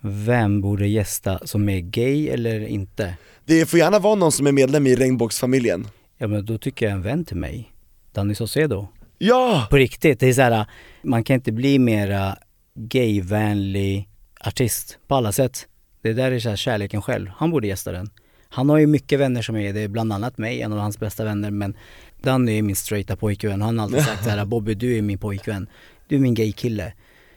[0.00, 3.16] Vem borde gästa som är gay eller inte?
[3.44, 5.88] Det får gärna vara någon som är medlem i Regnbågsfamiljen.
[6.18, 7.72] Ja men då tycker jag en vän till mig.
[8.12, 8.88] Danny Saucedo.
[9.18, 9.66] Ja!
[9.70, 10.66] På riktigt, det är så här,
[11.02, 12.36] man kan inte bli mera
[12.74, 14.08] gayvänlig
[14.40, 15.66] artist på alla sätt.
[16.02, 17.30] Det där är så här kärleken själv.
[17.36, 18.10] Han borde gästa den.
[18.48, 21.24] Han har ju mycket vänner som är det, bland annat mig, en av hans bästa
[21.24, 21.50] vänner.
[21.50, 21.76] Men
[22.22, 23.62] Danny är min straighta pojkvän.
[23.62, 25.68] Han har alltid sagt så här, Bobby du är min pojkvän.
[26.08, 26.92] Du är min gaykille.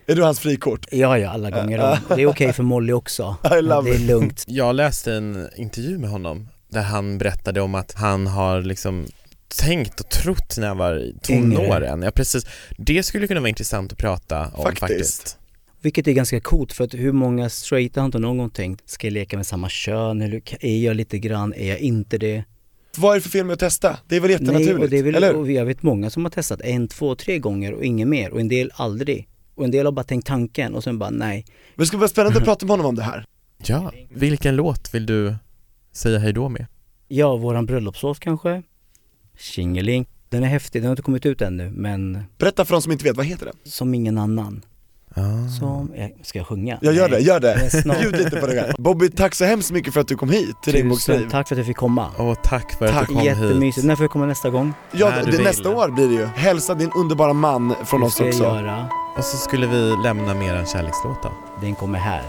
[0.05, 0.85] Är du hans frikort?
[0.91, 1.97] Ja, ja, alla gånger om.
[2.15, 3.35] Det är okej för Molly också.
[3.59, 4.43] I love det är lugnt.
[4.47, 9.05] Jag läste en intervju med honom där han berättade om att han har liksom
[9.61, 12.01] tänkt och trott när han var tonåren.
[12.01, 12.45] Ja precis,
[12.77, 14.79] det skulle kunna vara intressant att prata om Faktiskt.
[14.79, 15.37] faktiskt.
[15.81, 19.07] Vilket är ganska coolt för att hur många straighta har inte någon gång tänkt, ska
[19.07, 20.21] jag leka med samma kön?
[20.21, 22.43] Eller är jag lite grann, är jag inte det?
[22.97, 23.97] Vad är det för fel med att testa?
[24.07, 26.25] Det är väl Nej, jättenaturligt, och det är väl, eller och jag vet många som
[26.25, 29.27] har testat en, två, tre gånger och inget mer och en del aldrig.
[29.55, 31.45] Och en del har bara tänkt tanken och sen bara nej.
[31.75, 33.25] Men det ska vara spännande att prata med honom om det här.
[33.65, 35.35] Ja, vilken låt vill du
[35.91, 36.65] säga hej då med?
[37.07, 38.63] Ja, våran bröllopslåt kanske?
[39.37, 40.05] Tjingeling.
[40.29, 43.03] Den är häftig, den har inte kommit ut ännu men Berätta för de som inte
[43.03, 43.55] vet, vad heter den?
[43.63, 44.61] som ingen annan.
[45.19, 45.49] Ah.
[45.59, 46.77] Som, jag, ska jag sjunga?
[46.81, 47.69] Jag gör det, gör Det.
[48.03, 48.73] Ljud lite på det här.
[48.81, 50.89] Bobby, tack så hemskt mycket för att du kom hit till.
[50.89, 52.07] Tusen tack för att jag fick komma.
[52.17, 53.07] Och tack för att Tack.
[53.07, 53.77] du kom Jättemysigt.
[53.77, 53.85] hit.
[53.87, 54.73] När får jag komma nästa gång?
[54.91, 55.43] Ja, det, vill.
[55.43, 56.25] nästa år blir det ju.
[56.25, 58.43] Hälsa din underbara man från Det oss också.
[58.43, 58.85] göra.
[59.17, 61.29] Och så skulle vi lämna med en kärlekslåt då.
[61.61, 62.21] Den kommer här.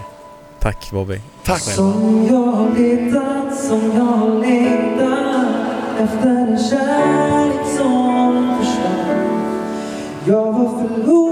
[0.60, 1.20] Tack Bobby.
[1.44, 1.60] Tack.
[1.60, 5.46] Som jag har letat, som jag har längtat
[6.00, 9.26] efter en kärlek som försvann.
[10.24, 11.29] Jag var förlorad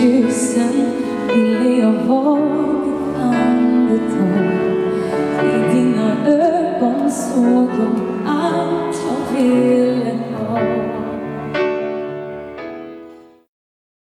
[0.00, 0.92] förtjusen
[1.34, 4.52] ville jag vara ditt andetag.
[5.44, 9.79] I dina ögon såg jag allt jag vet